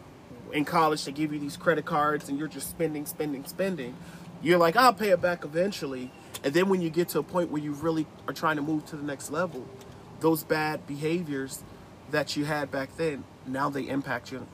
in 0.52 0.66
college, 0.66 1.04
they 1.06 1.12
give 1.12 1.34
you 1.34 1.40
these 1.40 1.58
credit 1.58 1.86
cards 1.86 2.30
and 2.30 2.38
you're 2.38 2.48
just 2.48 2.70
spending, 2.70 3.06
spending, 3.06 3.44
spending. 3.46 3.96
You're 4.42 4.60
like, 4.60 4.76
I'll 4.76 4.94
pay 4.94 5.10
it 5.10 5.22
back 5.22 5.44
eventually. 5.44 6.12
And 6.44 6.54
then 6.54 6.70
when 6.70 6.82
you 6.82 6.90
get 6.90 7.10
to 7.10 7.20
a 7.20 7.24
point 7.24 7.50
where 7.52 7.62
you 7.62 7.74
really 7.74 8.06
are 8.28 8.34
trying 8.34 8.58
to 8.58 8.62
move 8.62 8.86
to 8.88 8.96
the 8.96 9.04
next 9.04 9.32
level, 9.32 9.66
those 10.20 10.44
bad 10.44 10.86
behaviors 10.86 11.64
that 12.12 12.36
you 12.36 12.46
had 12.46 12.70
back 12.70 12.96
then, 12.98 13.24
now 13.48 13.70
they 13.70 13.88
impact 13.88 14.32
you 14.32 14.46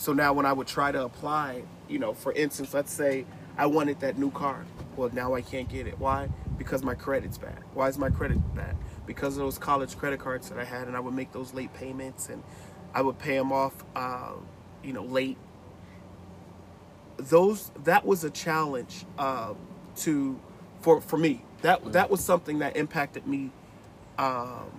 so 0.00 0.14
now 0.14 0.32
when 0.32 0.46
I 0.46 0.54
would 0.54 0.66
try 0.66 0.90
to 0.90 1.04
apply, 1.04 1.62
you 1.86 1.98
know, 1.98 2.14
for 2.14 2.32
instance, 2.32 2.72
let's 2.72 2.90
say 2.90 3.26
I 3.58 3.66
wanted 3.66 4.00
that 4.00 4.16
new 4.16 4.30
car. 4.30 4.64
Well, 4.96 5.10
now 5.12 5.34
I 5.34 5.42
can't 5.42 5.68
get 5.68 5.86
it. 5.86 5.98
Why? 5.98 6.30
Because 6.56 6.82
my 6.82 6.94
credit's 6.94 7.36
bad. 7.36 7.58
Why 7.74 7.88
is 7.88 7.98
my 7.98 8.08
credit 8.08 8.38
bad? 8.54 8.76
Because 9.06 9.36
of 9.36 9.42
those 9.42 9.58
college 9.58 9.98
credit 9.98 10.18
cards 10.18 10.48
that 10.48 10.58
I 10.58 10.64
had, 10.64 10.88
and 10.88 10.96
I 10.96 11.00
would 11.00 11.12
make 11.12 11.32
those 11.32 11.52
late 11.52 11.74
payments, 11.74 12.30
and 12.30 12.42
I 12.94 13.02
would 13.02 13.18
pay 13.18 13.36
them 13.36 13.52
off, 13.52 13.74
uh, 13.94 14.32
you 14.82 14.94
know, 14.94 15.04
late. 15.04 15.36
Those 17.18 17.70
that 17.84 18.06
was 18.06 18.24
a 18.24 18.30
challenge 18.30 19.04
uh, 19.18 19.52
to 19.96 20.40
for 20.80 21.02
for 21.02 21.18
me. 21.18 21.44
That 21.60 21.92
that 21.92 22.08
was 22.08 22.24
something 22.24 22.60
that 22.60 22.74
impacted 22.74 23.26
me 23.26 23.50
um, 24.16 24.70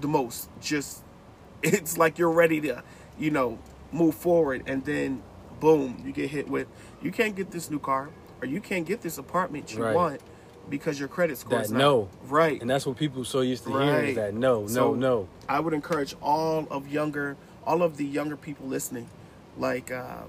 the 0.00 0.08
most. 0.08 0.50
Just 0.60 1.04
it's 1.62 1.96
like 1.96 2.18
you're 2.18 2.32
ready 2.32 2.60
to, 2.62 2.82
you 3.16 3.30
know, 3.30 3.60
move 3.92 4.14
forward, 4.14 4.62
and 4.66 4.84
then 4.84 5.22
boom, 5.60 6.02
you 6.04 6.12
get 6.12 6.30
hit 6.30 6.48
with 6.48 6.66
you 7.02 7.10
can't 7.10 7.34
get 7.36 7.50
this 7.50 7.70
new 7.70 7.78
car 7.78 8.10
or 8.42 8.46
you 8.46 8.60
can't 8.60 8.86
get 8.86 9.00
this 9.00 9.16
apartment 9.18 9.72
you 9.72 9.82
Right. 9.82 9.94
want 9.94 10.20
because 10.68 10.98
your 10.98 11.08
credit 11.08 11.38
score 11.38 11.58
that 11.58 11.64
is 11.66 11.70
not 11.72 11.78
no 11.78 12.08
right. 12.28 12.60
and 12.60 12.68
that's 12.68 12.84
what 12.86 12.96
people 12.98 13.24
so 13.24 13.40
used 13.40 13.64
to 13.64 13.70
hearing 13.70 14.08
is 14.10 14.16
that 14.16 14.34
no 14.34 14.66
So- 14.66 14.92
no 14.92 14.94
no 14.94 15.28
I 15.48 15.60
would 15.60 15.72
encourage 15.72 16.14
all 16.20 16.66
of 16.70 16.88
younger, 16.88 17.36
all 17.66 17.82
of 17.82 17.96
the 17.96 18.04
younger 18.04 18.36
people 18.36 18.66
listening, 18.66 19.08
like 19.56 19.90
uh, 19.90 20.22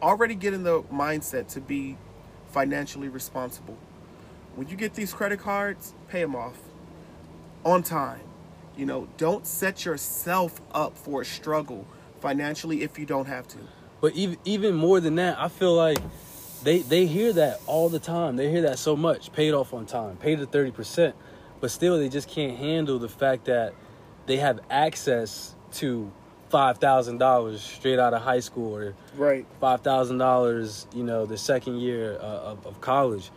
already 0.00 0.34
get 0.34 0.54
in 0.54 0.62
the 0.62 0.82
mindset 0.84 1.48
to 1.48 1.60
be 1.60 1.98
financially 2.50 3.08
responsible. 3.08 3.76
When 4.56 4.68
you 4.68 4.76
get 4.76 4.94
these 4.94 5.12
credit 5.12 5.38
cards, 5.40 5.94
pay 6.08 6.20
them 6.22 6.34
off 6.36 6.58
on 7.64 7.82
time. 7.82 8.20
You 8.76 8.86
know, 8.86 9.08
don't 9.18 9.46
set 9.46 9.84
yourself 9.84 10.60
up 10.72 10.96
for 10.96 11.22
a 11.22 11.24
struggle 11.24 11.86
financially 12.22 12.82
if 12.82 12.98
you 12.98 13.04
don't 13.04 13.26
have 13.26 13.46
to. 13.48 13.58
But 14.00 14.14
even 14.14 14.38
even 14.44 14.74
more 14.74 15.00
than 15.00 15.16
that, 15.16 15.38
I 15.38 15.48
feel 15.48 15.74
like 15.74 15.98
they 16.62 16.78
they 16.78 17.06
hear 17.06 17.32
that 17.34 17.60
all 17.66 17.88
the 17.88 17.98
time. 17.98 18.36
They 18.36 18.50
hear 18.50 18.62
that 18.62 18.78
so 18.78 18.96
much. 18.96 19.32
Paid 19.32 19.52
off 19.52 19.74
on 19.74 19.84
time, 19.86 20.16
paid 20.16 20.38
the 20.38 20.46
thirty 20.46 20.70
percent, 20.70 21.14
but 21.60 21.70
still 21.70 21.98
they 21.98 22.08
just 22.08 22.28
can't 22.28 22.56
handle 22.56 22.98
the 22.98 23.08
fact 23.08 23.44
that 23.46 23.74
they 24.26 24.36
have 24.38 24.60
access 24.70 25.54
to 25.72 26.10
five 26.48 26.78
thousand 26.78 27.18
dollars 27.18 27.60
straight 27.62 27.98
out 27.98 28.14
of 28.14 28.22
high 28.22 28.40
school 28.40 28.74
or 28.76 28.94
Right. 29.16 29.46
five 29.60 29.80
thousand 29.82 30.18
dollars, 30.18 30.86
you 30.94 31.02
know, 31.02 31.26
the 31.26 31.36
second 31.38 31.80
year 31.80 32.16
uh, 32.20 32.50
of, 32.52 32.66
of 32.66 32.80
college, 32.80 33.30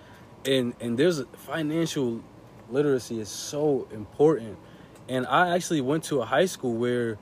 and 0.45 0.73
and 0.79 0.97
there's 0.97 1.21
financial 1.37 2.21
literacy 2.69 3.19
is 3.19 3.29
so 3.29 3.87
important. 3.91 4.57
And 5.07 5.27
I 5.27 5.53
actually 5.55 5.81
went 5.81 6.03
to 6.05 6.21
a 6.21 6.25
high 6.25 6.47
school 6.47 6.73
where 6.73 7.17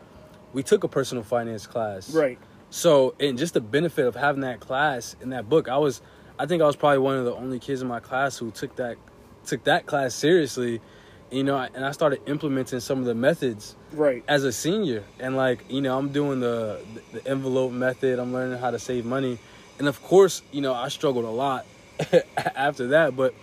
we 0.54 0.64
took 0.64 0.84
a 0.84 0.88
personal 0.88 1.24
finance 1.24 1.68
class. 1.68 2.10
Right. 2.14 2.38
So, 2.70 3.16
and 3.20 3.38
just 3.38 3.54
the 3.54 3.62
benefit 3.62 4.06
of 4.06 4.16
having 4.16 4.42
that 4.42 4.60
class 4.60 5.16
in 5.22 5.30
that 5.30 5.50
book, 5.50 5.68
I 5.68 5.78
was, 5.78 6.02
I 6.40 6.46
think 6.46 6.62
I 6.62 6.66
was 6.66 6.76
probably 6.76 7.00
one 7.00 7.18
of 7.18 7.26
the 7.26 7.34
only 7.34 7.60
kids 7.60 7.82
in 7.82 7.88
my 7.88 8.00
class 8.00 8.38
who 8.38 8.52
took 8.52 8.76
that, 8.78 8.98
took 9.46 9.64
that 9.66 9.86
class 9.86 10.16
seriously, 10.16 10.82
you 11.30 11.44
know, 11.44 11.58
and 11.58 11.86
I 11.86 11.92
started 11.92 12.22
implementing 12.28 12.80
some 12.80 13.00
of 13.00 13.06
the 13.06 13.16
methods 13.16 13.76
Right. 13.92 14.24
as 14.28 14.44
a 14.44 14.52
senior, 14.52 15.04
and 15.20 15.36
like 15.36 15.66
you 15.70 15.82
know, 15.82 15.98
I'm 15.98 16.10
doing 16.10 16.40
the 16.40 16.80
the 17.12 17.28
envelope 17.28 17.72
method. 17.72 18.20
I'm 18.20 18.34
learning 18.34 18.60
how 18.60 18.70
to 18.72 18.78
save 18.80 19.04
money, 19.06 19.40
and 19.80 19.88
of 19.88 20.02
course, 20.04 20.42
you 20.52 20.62
know, 20.62 20.74
I 20.74 20.90
struggled 20.90 21.26
a 21.26 21.30
lot 21.32 21.66
after 22.38 22.88
that, 22.88 23.16
but 23.16 23.34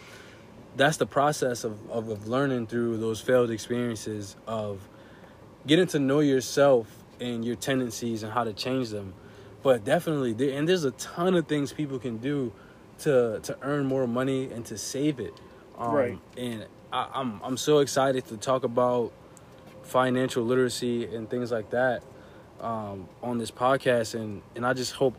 that's 0.77 0.99
the 0.99 1.07
process 1.07 1.65
of, 1.65 1.79
of, 1.91 2.09
of 2.09 2.29
learning 2.29 2.69
through 2.69 2.99
those 2.99 3.21
failed 3.21 3.51
experiences 3.51 4.37
of 4.47 4.81
getting 5.67 5.87
to 5.89 5.99
know 5.99 6.21
yourself 6.21 6.87
and 7.21 7.45
your 7.45 7.57
tendencies 7.57 8.23
and 8.23 8.33
how 8.33 8.45
to 8.45 8.53
change 8.53 8.91
them. 8.91 9.15
But 9.63 9.85
definitely, 9.85 10.57
and 10.57 10.69
there's 10.69 10.85
a 10.85 10.93
ton 10.93 11.35
of 11.35 11.47
things 11.47 11.73
people 11.73 11.99
can 11.99 12.19
do 12.19 12.53
to 13.01 13.41
to 13.43 13.57
earn 13.63 13.87
more 13.87 14.07
money 14.07 14.51
and 14.51 14.65
to 14.67 14.79
save 14.79 15.21
it. 15.21 15.35
Um, 15.79 15.95
Right. 15.95 16.19
And 16.37 16.67
I, 16.93 17.09
I'm 17.15 17.41
I'm 17.43 17.57
so 17.57 17.79
excited 17.79 18.27
to 18.29 18.37
talk 18.37 18.65
about 18.65 19.13
financial 19.83 20.45
literacy 20.45 21.15
and 21.15 21.29
things 21.29 21.51
like 21.51 21.71
that 21.71 22.03
um, 22.61 23.09
on 23.23 23.39
this 23.39 23.51
podcast, 23.51 24.15
and 24.15 24.43
and 24.57 24.65
I 24.65 24.73
just 24.73 24.93
hope 24.93 25.15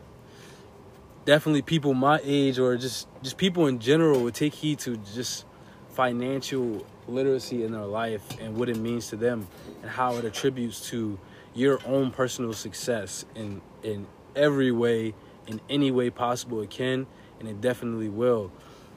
definitely 1.24 1.62
people 1.62 1.94
my 1.94 2.20
age 2.24 2.58
or 2.58 2.76
just 2.76 3.06
just 3.22 3.36
people 3.38 3.66
in 3.68 3.78
general 3.78 4.22
would 4.24 4.34
take 4.34 4.54
heed 4.54 4.80
to 4.80 4.96
just 5.14 5.44
financial 5.90 6.84
literacy 7.06 7.64
in 7.64 7.72
their 7.72 7.84
life 7.84 8.22
and 8.40 8.56
what 8.56 8.68
it 8.68 8.76
means 8.76 9.08
to 9.08 9.16
them 9.16 9.46
and 9.82 9.90
how 9.90 10.16
it 10.16 10.24
attributes 10.24 10.88
to 10.88 11.18
your 11.54 11.78
own 11.86 12.10
personal 12.10 12.52
success 12.52 13.24
in 13.34 13.60
in 13.82 14.06
every 14.34 14.70
way 14.72 15.14
in 15.46 15.60
any 15.68 15.90
way 15.90 16.08
possible 16.10 16.60
it 16.62 16.70
can 16.70 17.06
and 17.38 17.48
it 17.48 17.60
definitely 17.60 18.08
will 18.08 18.50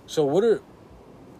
so 0.05 0.23
what 0.23 0.43
are 0.43 0.61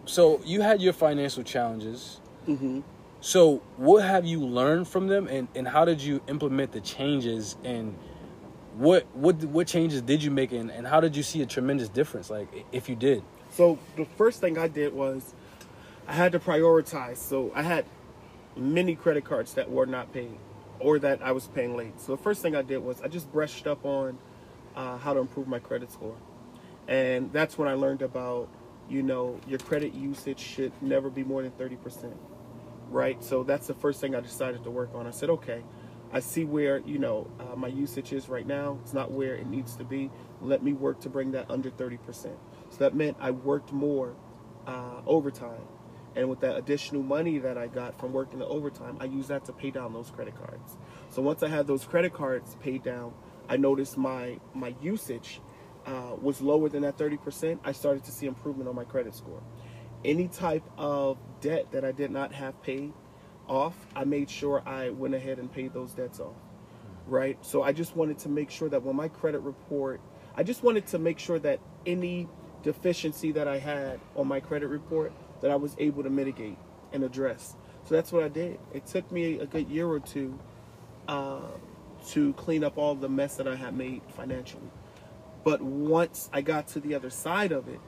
so 0.04 0.40
you 0.44 0.60
had 0.60 0.80
your 0.80 0.92
financial 0.92 1.42
challenges 1.42 2.20
Mm-hmm. 2.46 2.80
so 3.20 3.56
what 3.76 4.04
have 4.04 4.24
you 4.24 4.38
learned 4.38 4.86
from 4.86 5.08
them 5.08 5.26
and, 5.26 5.48
and 5.56 5.66
how 5.66 5.84
did 5.84 6.00
you 6.00 6.20
implement 6.28 6.70
the 6.70 6.80
changes 6.80 7.56
and 7.64 7.96
what 8.76 9.04
what 9.16 9.42
what 9.44 9.66
changes 9.66 10.00
did 10.02 10.22
you 10.22 10.30
make 10.30 10.52
and, 10.52 10.70
and 10.70 10.86
how 10.86 11.00
did 11.00 11.16
you 11.16 11.24
see 11.24 11.42
a 11.42 11.46
tremendous 11.46 11.88
difference 11.88 12.30
like 12.30 12.46
if 12.70 12.88
you 12.88 12.94
did 12.94 13.22
So 13.50 13.78
the 13.96 14.04
first 14.04 14.40
thing 14.40 14.58
I 14.58 14.68
did 14.68 14.92
was 14.94 15.34
I 16.06 16.12
had 16.12 16.30
to 16.32 16.38
prioritize. 16.38 17.16
So 17.16 17.50
I 17.54 17.62
had 17.62 17.84
many 18.56 18.94
credit 18.94 19.24
cards 19.24 19.54
that 19.54 19.70
were 19.70 19.86
not 19.86 20.12
paid 20.12 20.38
or 20.80 20.98
that 20.98 21.22
I 21.22 21.32
was 21.32 21.48
paying 21.48 21.76
late. 21.76 22.00
So 22.00 22.14
the 22.14 22.22
first 22.22 22.42
thing 22.42 22.54
I 22.56 22.62
did 22.62 22.78
was 22.78 23.00
I 23.00 23.08
just 23.08 23.30
brushed 23.32 23.66
up 23.66 23.84
on 23.84 24.18
uh, 24.74 24.98
how 24.98 25.14
to 25.14 25.20
improve 25.20 25.48
my 25.48 25.58
credit 25.58 25.90
score. 25.90 26.16
And 26.88 27.32
that's 27.32 27.58
when 27.58 27.68
I 27.68 27.74
learned 27.74 28.02
about, 28.02 28.48
you 28.88 29.02
know, 29.02 29.40
your 29.48 29.58
credit 29.58 29.94
usage 29.94 30.38
should 30.38 30.72
never 30.82 31.10
be 31.10 31.24
more 31.24 31.42
than 31.42 31.52
30%. 31.52 32.12
Right? 32.88 33.22
So 33.22 33.42
that's 33.42 33.66
the 33.66 33.74
first 33.74 34.00
thing 34.00 34.14
I 34.14 34.20
decided 34.20 34.62
to 34.64 34.70
work 34.70 34.90
on. 34.94 35.06
I 35.06 35.10
said, 35.10 35.30
okay, 35.30 35.64
I 36.12 36.20
see 36.20 36.44
where, 36.44 36.78
you 36.78 36.98
know, 36.98 37.28
uh, 37.40 37.56
my 37.56 37.68
usage 37.68 38.12
is 38.12 38.28
right 38.28 38.46
now. 38.46 38.78
It's 38.82 38.94
not 38.94 39.10
where 39.10 39.34
it 39.34 39.46
needs 39.46 39.74
to 39.76 39.84
be. 39.84 40.10
Let 40.40 40.62
me 40.62 40.72
work 40.72 41.00
to 41.00 41.08
bring 41.08 41.32
that 41.32 41.50
under 41.50 41.70
30%. 41.70 41.98
So 42.14 42.36
that 42.78 42.94
meant 42.94 43.16
I 43.20 43.32
worked 43.32 43.72
more 43.72 44.14
uh, 44.66 45.00
overtime. 45.06 45.62
And 46.16 46.30
with 46.30 46.40
that 46.40 46.56
additional 46.56 47.02
money 47.02 47.38
that 47.38 47.58
I 47.58 47.66
got 47.66 47.98
from 48.00 48.12
working 48.12 48.38
the 48.38 48.46
overtime, 48.46 48.96
I 49.00 49.04
used 49.04 49.28
that 49.28 49.44
to 49.44 49.52
pay 49.52 49.70
down 49.70 49.92
those 49.92 50.10
credit 50.10 50.34
cards. 50.34 50.78
So 51.10 51.20
once 51.20 51.42
I 51.42 51.48
had 51.48 51.66
those 51.66 51.84
credit 51.84 52.14
cards 52.14 52.56
paid 52.62 52.82
down, 52.82 53.12
I 53.48 53.58
noticed 53.58 53.96
my 53.98 54.40
my 54.54 54.74
usage 54.80 55.40
uh, 55.86 56.16
was 56.20 56.40
lower 56.40 56.68
than 56.68 56.82
that 56.82 56.98
30%. 56.98 57.60
I 57.64 57.72
started 57.72 58.02
to 58.04 58.10
see 58.10 58.26
improvement 58.26 58.68
on 58.68 58.74
my 58.74 58.84
credit 58.84 59.14
score. 59.14 59.42
Any 60.04 60.28
type 60.28 60.64
of 60.78 61.18
debt 61.40 61.70
that 61.72 61.84
I 61.84 61.92
did 61.92 62.10
not 62.10 62.32
have 62.32 62.60
paid 62.62 62.92
off, 63.46 63.74
I 63.94 64.04
made 64.04 64.28
sure 64.28 64.62
I 64.66 64.90
went 64.90 65.14
ahead 65.14 65.38
and 65.38 65.52
paid 65.52 65.72
those 65.74 65.92
debts 65.92 66.18
off. 66.18 66.34
Right? 67.06 67.38
So 67.44 67.62
I 67.62 67.72
just 67.72 67.94
wanted 67.94 68.18
to 68.20 68.28
make 68.28 68.50
sure 68.50 68.68
that 68.68 68.82
when 68.82 68.96
my 68.96 69.08
credit 69.08 69.40
report, 69.40 70.00
I 70.34 70.42
just 70.42 70.64
wanted 70.64 70.86
to 70.88 70.98
make 70.98 71.18
sure 71.18 71.38
that 71.40 71.60
any 71.84 72.28
deficiency 72.62 73.30
that 73.32 73.46
I 73.46 73.58
had 73.58 74.00
on 74.16 74.26
my 74.26 74.40
credit 74.40 74.66
report 74.66 75.12
that 75.46 75.52
I 75.52 75.56
was 75.56 75.76
able 75.78 76.02
to 76.02 76.10
mitigate 76.10 76.58
and 76.92 77.04
address. 77.04 77.54
So 77.84 77.94
that's 77.94 78.10
what 78.10 78.24
I 78.24 78.28
did. 78.28 78.58
It 78.74 78.84
took 78.84 79.12
me 79.12 79.38
a 79.38 79.46
good 79.46 79.68
year 79.68 79.86
or 79.86 80.00
two 80.00 80.40
uh, 81.06 81.38
to 82.08 82.32
clean 82.32 82.64
up 82.64 82.76
all 82.76 82.96
the 82.96 83.08
mess 83.08 83.36
that 83.36 83.46
I 83.46 83.54
had 83.54 83.76
made 83.76 84.02
financially. 84.08 84.70
But 85.44 85.62
once 85.62 86.28
I 86.32 86.40
got 86.40 86.66
to 86.68 86.80
the 86.80 86.96
other 86.96 87.10
side 87.10 87.52
of 87.52 87.68
it, 87.68 87.78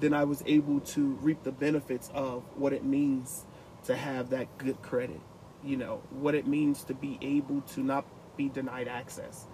then 0.00 0.12
I 0.12 0.24
was 0.24 0.42
able 0.44 0.80
to 0.80 1.12
reap 1.22 1.44
the 1.44 1.52
benefits 1.52 2.10
of 2.12 2.42
what 2.56 2.74
it 2.74 2.84
means 2.84 3.46
to 3.84 3.96
have 3.96 4.28
that 4.28 4.58
good 4.58 4.82
credit. 4.82 5.20
You 5.64 5.78
know, 5.78 6.02
what 6.10 6.34
it 6.34 6.46
means 6.46 6.84
to 6.84 6.94
be 6.94 7.18
able 7.22 7.62
to 7.74 7.80
not 7.80 8.04
be 8.36 8.50
denied 8.50 8.88
access. 8.88 9.46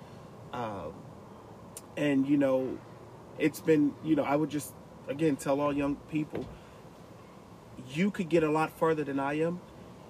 Um, 0.53 0.93
and, 1.97 2.27
you 2.27 2.37
know, 2.37 2.79
it's 3.39 3.61
been, 3.61 3.95
you 4.03 4.17
know, 4.17 4.25
I 4.25 4.35
would 4.35 4.51
just, 4.51 4.75
again, 5.07 5.37
tell 5.37 5.61
all 5.61 5.73
young 5.73 5.95
people 6.11 6.45
you 7.93 8.11
could 8.11 8.29
get 8.29 8.43
a 8.43 8.51
lot 8.51 8.71
farther 8.79 9.05
than 9.05 9.19
I 9.21 9.35
am 9.41 9.61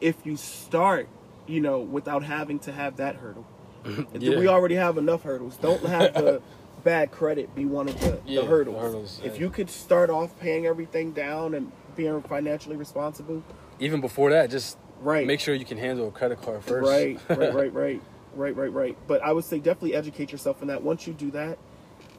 if 0.00 0.16
you 0.24 0.36
start, 0.36 1.08
you 1.46 1.60
know, 1.60 1.80
without 1.80 2.22
having 2.24 2.58
to 2.60 2.72
have 2.72 2.96
that 2.96 3.16
hurdle. 3.16 3.46
Yeah. 4.18 4.38
We 4.38 4.48
already 4.48 4.74
have 4.74 4.98
enough 4.98 5.22
hurdles. 5.22 5.56
Don't 5.56 5.82
have 5.84 6.12
the 6.14 6.42
bad 6.84 7.10
credit 7.12 7.54
be 7.54 7.64
one 7.64 7.88
of 7.88 7.98
the, 8.00 8.20
Yeah, 8.26 8.40
the 8.42 8.46
hurdles. 8.46 8.80
hurdles, 8.82 9.20
If 9.24 9.34
yeah. 9.34 9.40
you 9.40 9.50
could 9.50 9.70
start 9.70 10.10
off 10.10 10.38
paying 10.40 10.66
everything 10.66 11.12
down 11.12 11.54
and 11.54 11.70
being 11.96 12.20
financially 12.22 12.76
responsible, 12.76 13.42
even 13.78 14.00
before 14.00 14.30
that 14.30 14.50
just 14.50 14.76
Right. 15.00 15.26
make 15.26 15.38
sure 15.40 15.54
you 15.54 15.64
can 15.64 15.78
handle 15.78 16.08
a 16.08 16.10
credit 16.10 16.42
card 16.42 16.64
first 16.64 16.88
Right, 16.88 17.18
right, 17.28 17.54
right, 17.54 17.72
right, 17.72 18.02
right, 18.34 18.56
right, 18.56 18.72
right. 18.72 18.96
But 19.06 19.22
I 19.22 19.32
would 19.32 19.44
say 19.44 19.58
definitely 19.58 19.94
educate 19.94 20.32
yourself 20.32 20.60
in 20.60 20.68
that. 20.68 20.82
Once 20.82 21.06
you 21.06 21.12
do 21.12 21.30
that, 21.30 21.56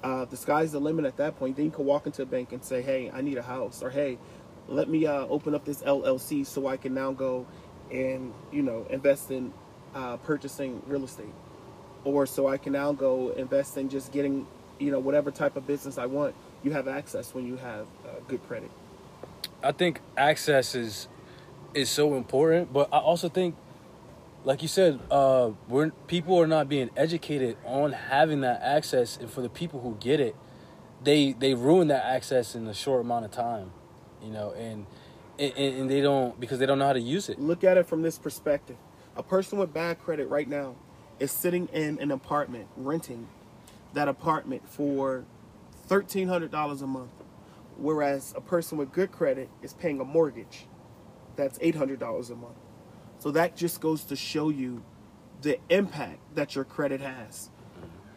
uh, 0.01 0.23
the 0.25 0.37
sky's 0.37 0.71
the 0.71 0.79
limit 0.79 1.03
at 1.05 1.17
that 1.17 1.37
point. 1.37 1.57
Then 1.57 1.65
you 1.65 1.71
can 1.71 1.83
walk 1.85 2.05
into 2.05 2.21
a 2.21 2.25
bank 2.25 2.53
and 2.53 2.63
say, 2.63 2.81
"Hey, 2.81 3.11
I 3.13 3.19
need 3.19 3.37
a 3.37 3.41
house," 3.41 3.83
or 3.83 3.89
"Hey, 3.89 4.17
let 4.69 4.87
me 4.87 5.05
uh, 5.05 5.25
open 5.27 5.55
up 5.55 5.65
this 5.65 5.81
LLC 5.81 6.45
so 6.45 6.67
I 6.67 6.77
can 6.77 6.93
now 6.93 7.11
go 7.11 7.45
and 7.91 8.33
you 8.51 8.61
know 8.61 8.85
invest 8.89 9.31
in 9.31 9.51
uh, 9.95 10.17
purchasing 10.17 10.81
real 10.87 11.03
estate, 11.03 11.33
or 12.03 12.25
so 12.25 12.47
I 12.47 12.57
can 12.57 12.73
now 12.73 12.93
go 12.93 13.29
invest 13.29 13.77
in 13.77 13.89
just 13.89 14.11
getting 14.11 14.47
you 14.77 14.91
know 14.91 14.99
whatever 14.99 15.31
type 15.31 15.55
of 15.55 15.67
business 15.67 15.97
I 15.97 16.05
want." 16.05 16.35
You 16.63 16.71
have 16.71 16.87
access 16.87 17.33
when 17.33 17.47
you 17.47 17.55
have 17.57 17.87
uh, 18.05 18.19
good 18.27 18.45
credit. 18.47 18.69
I 19.63 19.71
think 19.71 20.01
access 20.15 20.75
is 20.75 21.07
is 21.73 21.89
so 21.89 22.15
important, 22.15 22.71
but 22.71 22.89
I 22.91 22.99
also 22.99 23.29
think, 23.29 23.55
like 24.43 24.61
you 24.61 24.67
said, 24.67 24.99
uh, 25.09 25.51
we're 25.67 25.89
people 26.07 26.39
are 26.39 26.47
not 26.47 26.69
being 26.69 26.89
educated 26.95 27.57
on 27.65 27.91
having 27.91 28.41
that 28.41 28.61
access, 28.61 29.17
and 29.17 29.29
for 29.29 29.41
the 29.41 29.49
people 29.49 29.81
who 29.81 29.97
get 29.99 30.19
it, 30.19 30.35
they 31.03 31.33
they 31.33 31.53
ruin 31.55 31.87
that 31.87 32.05
access 32.05 32.55
in 32.55 32.67
a 32.67 32.73
short 32.73 33.01
amount 33.01 33.25
of 33.25 33.31
time, 33.31 33.71
you 34.23 34.31
know, 34.31 34.51
and 34.51 34.85
and, 35.37 35.53
and 35.57 35.89
they 35.89 36.01
don't 36.01 36.39
because 36.39 36.59
they 36.59 36.65
don't 36.65 36.79
know 36.79 36.87
how 36.87 36.93
to 36.93 36.99
use 36.99 37.29
it. 37.29 37.39
look 37.39 37.63
at 37.63 37.77
it 37.77 37.87
from 37.87 38.01
this 38.01 38.17
perspective. 38.17 38.77
A 39.15 39.23
person 39.23 39.57
with 39.57 39.73
bad 39.73 39.99
credit 39.99 40.27
right 40.29 40.47
now 40.47 40.75
is 41.19 41.31
sitting 41.31 41.67
in 41.73 41.99
an 41.99 42.11
apartment, 42.11 42.67
renting 42.77 43.27
that 43.93 44.07
apartment 44.07 44.67
for 44.67 45.25
$1,300 45.89 46.81
a 46.81 46.87
month, 46.87 47.11
whereas 47.77 48.33
a 48.37 48.41
person 48.41 48.77
with 48.77 48.91
good 48.91 49.11
credit 49.11 49.49
is 49.61 49.73
paying 49.73 49.99
a 49.99 50.05
mortgage 50.05 50.65
that's 51.35 51.57
$800 51.59 51.99
a 52.29 52.35
month. 52.35 52.55
So 53.19 53.31
that 53.31 53.55
just 53.55 53.81
goes 53.81 54.03
to 54.05 54.15
show 54.15 54.49
you 54.49 54.83
the 55.41 55.59
impact 55.69 56.19
that 56.35 56.55
your 56.55 56.63
credit 56.63 57.01
has, 57.01 57.49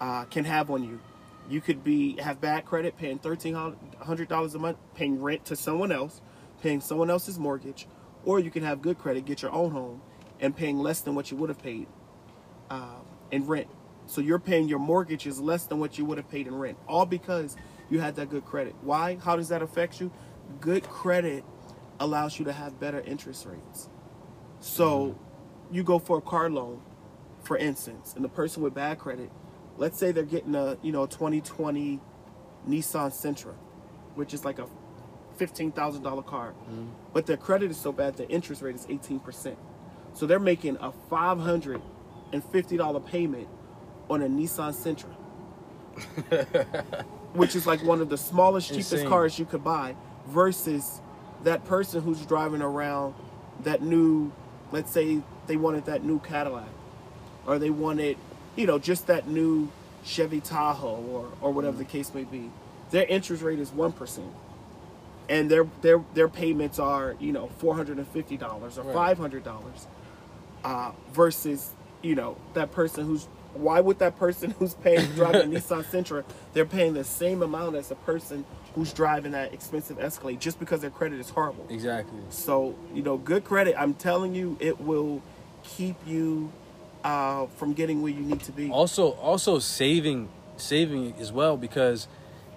uh, 0.00 0.24
can 0.24 0.44
have 0.44 0.70
on 0.70 0.84
you. 0.84 1.00
You 1.48 1.60
could 1.60 1.84
be 1.84 2.20
have 2.20 2.40
bad 2.40 2.64
credit, 2.64 2.96
paying 2.96 3.18
thirteen 3.18 3.54
hundred 4.00 4.28
dollars 4.28 4.54
a 4.54 4.58
month, 4.58 4.78
paying 4.94 5.20
rent 5.20 5.44
to 5.46 5.56
someone 5.56 5.92
else, 5.92 6.20
paying 6.62 6.80
someone 6.80 7.10
else's 7.10 7.38
mortgage, 7.38 7.86
or 8.24 8.38
you 8.38 8.50
can 8.50 8.62
have 8.62 8.80
good 8.80 8.98
credit, 8.98 9.24
get 9.24 9.42
your 9.42 9.52
own 9.52 9.70
home, 9.72 10.00
and 10.40 10.56
paying 10.56 10.78
less 10.78 11.00
than 11.00 11.14
what 11.14 11.30
you 11.30 11.36
would 11.36 11.48
have 11.48 11.62
paid 11.62 11.86
uh, 12.70 13.00
in 13.30 13.46
rent. 13.46 13.68
So 14.06 14.20
you're 14.20 14.38
paying 14.38 14.68
your 14.68 14.78
mortgage 14.78 15.26
is 15.26 15.40
less 15.40 15.64
than 15.66 15.78
what 15.78 15.98
you 15.98 16.04
would 16.04 16.18
have 16.18 16.28
paid 16.30 16.46
in 16.46 16.54
rent, 16.54 16.78
all 16.88 17.06
because 17.06 17.56
you 17.90 18.00
had 18.00 18.16
that 18.16 18.30
good 18.30 18.44
credit. 18.44 18.74
Why? 18.80 19.16
How 19.16 19.36
does 19.36 19.48
that 19.48 19.62
affect 19.62 20.00
you? 20.00 20.10
Good 20.60 20.84
credit 20.84 21.44
allows 22.00 22.38
you 22.38 22.44
to 22.46 22.52
have 22.52 22.80
better 22.80 23.00
interest 23.00 23.46
rates. 23.46 23.88
So 24.60 25.18
you 25.70 25.82
go 25.82 25.98
for 25.98 26.18
a 26.18 26.20
car 26.20 26.50
loan, 26.50 26.82
for 27.42 27.56
instance, 27.56 28.14
and 28.14 28.24
the 28.24 28.28
person 28.28 28.62
with 28.62 28.74
bad 28.74 28.98
credit, 28.98 29.30
let's 29.76 29.98
say 29.98 30.12
they're 30.12 30.24
getting 30.24 30.54
a 30.54 30.76
you 30.82 30.92
know 30.92 31.06
2020 31.06 32.00
Nissan 32.68 33.10
Sentra, 33.10 33.54
which 34.14 34.34
is 34.34 34.44
like 34.44 34.58
a 34.58 34.66
fifteen 35.36 35.72
thousand 35.72 36.02
dollar 36.02 36.22
car, 36.22 36.50
mm-hmm. 36.50 36.86
but 37.12 37.26
their 37.26 37.36
credit 37.36 37.70
is 37.70 37.76
so 37.76 37.92
bad 37.92 38.16
the 38.16 38.28
interest 38.28 38.62
rate 38.62 38.74
is 38.74 38.86
eighteen 38.88 39.20
percent. 39.20 39.58
So 40.14 40.26
they're 40.26 40.38
making 40.38 40.76
a 40.80 40.92
five 41.10 41.38
hundred 41.40 41.80
and 42.32 42.44
fifty 42.44 42.76
dollar 42.76 43.00
payment 43.00 43.48
on 44.08 44.22
a 44.22 44.28
Nissan 44.28 44.74
Sentra, 44.74 45.12
which 47.34 47.56
is 47.56 47.66
like 47.66 47.82
one 47.82 48.00
of 48.00 48.08
the 48.08 48.18
smallest, 48.18 48.68
cheapest 48.68 48.92
Insane. 48.92 49.08
cars 49.08 49.38
you 49.38 49.44
could 49.44 49.64
buy, 49.64 49.94
versus 50.26 51.00
that 51.44 51.64
person 51.64 52.02
who's 52.02 52.24
driving 52.26 52.62
around 52.62 53.14
that 53.64 53.82
new, 53.82 54.32
let's 54.70 54.90
say 54.90 55.20
they 55.46 55.56
wanted 55.56 55.86
that 55.86 56.04
new 56.04 56.18
Cadillac, 56.20 56.68
or 57.46 57.58
they 57.58 57.70
wanted, 57.70 58.16
you 58.56 58.66
know, 58.66 58.78
just 58.78 59.06
that 59.06 59.28
new 59.28 59.70
Chevy 60.04 60.40
Tahoe 60.40 60.96
or 61.10 61.28
or 61.40 61.52
whatever 61.52 61.76
the 61.76 61.84
case 61.84 62.12
may 62.14 62.24
be. 62.24 62.50
Their 62.90 63.06
interest 63.06 63.42
rate 63.42 63.58
is 63.58 63.70
one 63.72 63.92
percent 63.92 64.30
and 65.28 65.50
their 65.50 65.66
their 65.80 66.02
their 66.14 66.28
payments 66.28 66.78
are 66.78 67.16
you 67.20 67.32
know 67.32 67.48
four 67.58 67.74
hundred 67.74 67.98
and 67.98 68.06
fifty 68.08 68.36
dollars 68.36 68.78
or 68.78 68.82
Right. 68.82 68.94
five 68.94 69.18
hundred 69.18 69.44
dollars, 69.44 69.86
uh, 70.64 70.92
versus 71.12 71.70
you 72.02 72.14
know 72.14 72.36
that 72.54 72.72
person 72.72 73.06
who's 73.06 73.28
why 73.54 73.80
would 73.80 73.98
that 74.00 74.18
person 74.18 74.50
who's 74.58 74.74
paying 74.74 75.06
driving 75.14 75.54
a 75.54 75.58
Nissan 75.60 75.84
Sentra 75.84 76.24
they're 76.52 76.66
paying 76.66 76.94
the 76.94 77.04
same 77.04 77.42
amount 77.42 77.76
as 77.76 77.90
a 77.90 77.94
person 77.94 78.44
who's 78.74 78.92
driving 78.92 79.32
that 79.32 79.52
expensive 79.54 79.98
Escalade 80.00 80.40
just 80.40 80.58
because 80.58 80.80
their 80.80 80.90
credit 80.90 81.20
is 81.20 81.28
horrible. 81.30 81.66
Exactly. 81.70 82.18
So 82.30 82.74
you 82.94 83.02
know, 83.02 83.16
good 83.16 83.44
credit. 83.44 83.74
I'm 83.78 83.94
telling 83.94 84.34
you, 84.34 84.56
it 84.60 84.80
will 84.80 85.22
keep 85.62 85.96
you 86.06 86.50
uh, 87.04 87.46
from 87.56 87.72
getting 87.72 88.02
where 88.02 88.12
you 88.12 88.20
need 88.20 88.40
to 88.40 88.52
be. 88.52 88.70
Also, 88.70 89.10
also 89.12 89.58
saving, 89.58 90.28
saving 90.56 91.14
as 91.18 91.32
well 91.32 91.56
because 91.56 92.08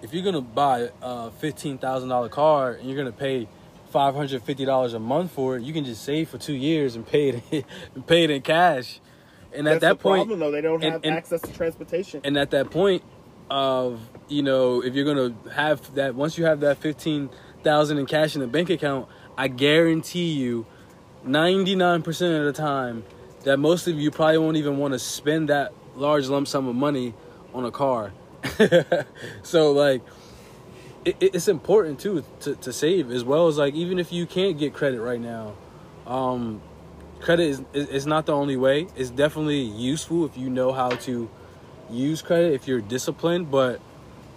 if 0.02 0.12
you're 0.14 0.24
gonna 0.24 0.40
buy 0.40 0.90
a 1.02 1.30
fifteen 1.32 1.78
thousand 1.78 2.08
dollar 2.10 2.28
car 2.28 2.72
and 2.72 2.88
you're 2.88 2.98
gonna 2.98 3.12
pay 3.12 3.48
five 3.90 4.14
hundred 4.14 4.42
fifty 4.42 4.64
dollars 4.64 4.94
a 4.94 4.98
month 4.98 5.32
for 5.32 5.56
it, 5.56 5.62
you 5.62 5.72
can 5.72 5.84
just 5.84 6.02
save 6.04 6.28
for 6.28 6.38
two 6.38 6.54
years 6.54 6.96
and 6.96 7.06
pay 7.06 7.28
it, 7.50 7.64
and 7.94 8.06
pay 8.06 8.24
it 8.24 8.30
in 8.30 8.42
cash. 8.42 9.00
And 9.52 9.66
That's 9.66 9.76
at 9.76 9.80
that 9.82 9.98
point, 10.00 10.20
problem, 10.28 10.38
though. 10.40 10.50
They 10.50 10.60
don't 10.60 10.82
and- 10.82 10.92
have 10.92 11.04
and- 11.04 11.14
access 11.14 11.40
to 11.42 11.52
transportation. 11.52 12.20
and 12.24 12.36
at 12.36 12.50
that 12.50 12.70
point 12.70 13.02
of 13.48 14.00
you 14.28 14.42
know 14.42 14.82
if 14.82 14.94
you're 14.94 15.04
gonna 15.04 15.32
have 15.54 15.94
that 15.94 16.14
once 16.16 16.36
you 16.36 16.44
have 16.44 16.58
that 16.60 16.76
15000 16.78 17.98
in 17.98 18.04
cash 18.06 18.34
in 18.34 18.40
the 18.40 18.46
bank 18.48 18.68
account 18.70 19.06
i 19.38 19.46
guarantee 19.46 20.32
you 20.32 20.66
99% 21.24 22.06
of 22.38 22.44
the 22.44 22.52
time 22.52 23.04
that 23.46 23.58
most 23.58 23.86
of 23.86 23.96
you 23.98 24.10
probably 24.10 24.38
won't 24.38 24.56
even 24.56 24.76
want 24.76 24.92
to 24.92 24.98
spend 24.98 25.48
that 25.50 25.72
large 25.94 26.26
lump 26.26 26.48
sum 26.48 26.66
of 26.66 26.74
money 26.74 27.14
on 27.54 27.64
a 27.64 27.70
car. 27.70 28.12
So 29.42 29.70
like 29.72 30.02
it, 31.04 31.16
it- 31.20 31.34
it's 31.36 31.48
important 31.48 32.00
too 32.00 32.24
to, 32.40 32.56
to 32.56 32.72
save 32.72 33.10
as 33.12 33.22
well 33.24 33.46
as 33.46 33.56
like 33.56 33.74
even 33.74 33.98
if 34.00 34.12
you 34.12 34.26
can't 34.26 34.58
get 34.58 34.74
credit 34.74 35.00
right 35.00 35.20
now 35.20 35.54
um 36.06 36.60
credit 37.20 37.64
is 37.72 38.06
not 38.06 38.26
the 38.26 38.32
only 38.34 38.56
way. 38.56 38.88
It's 38.96 39.10
definitely 39.10 39.62
useful 39.62 40.26
if 40.26 40.36
you 40.36 40.50
know 40.50 40.72
how 40.72 40.90
to 40.90 41.30
use 41.90 42.20
credit 42.22 42.52
if 42.52 42.66
you're 42.68 42.80
disciplined 42.80 43.50
but 43.50 43.80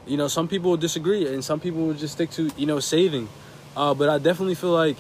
you 0.06 0.18
know 0.18 0.28
some 0.28 0.48
people 0.48 0.70
will 0.70 0.78
disagree 0.78 1.28
and 1.34 1.44
some 1.44 1.60
people 1.60 1.82
will 1.82 1.94
just 1.96 2.14
stick 2.14 2.30
to 2.32 2.52
you 2.58 2.68
know 2.68 2.80
saving. 2.80 3.28
Uh, 3.76 3.94
but 3.96 4.08
i 4.10 4.18
definitely 4.20 4.56
feel 4.56 4.72
like 4.72 4.98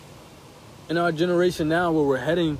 in 0.90 0.98
our 0.98 1.12
generation 1.12 1.70
now 1.70 1.92
where 1.92 2.04
we're 2.04 2.18
heading 2.18 2.58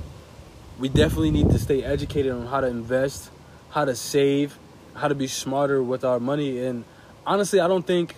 we 0.80 0.90
definitely 0.90 1.32
need 1.32 1.50
to 1.50 1.60
stay 1.60 1.84
educated 1.84 2.32
on 2.32 2.48
how 2.48 2.62
to 2.62 2.68
invest 2.68 3.30
how 3.72 3.86
to 3.86 3.96
save 3.96 4.58
how 4.96 5.08
to 5.08 5.16
be 5.16 5.28
smarter 5.28 5.82
with 5.84 6.04
our 6.04 6.20
money 6.20 6.60
and 6.60 6.84
honestly 7.26 7.60
i 7.60 7.68
don't 7.68 7.86
think 7.86 8.16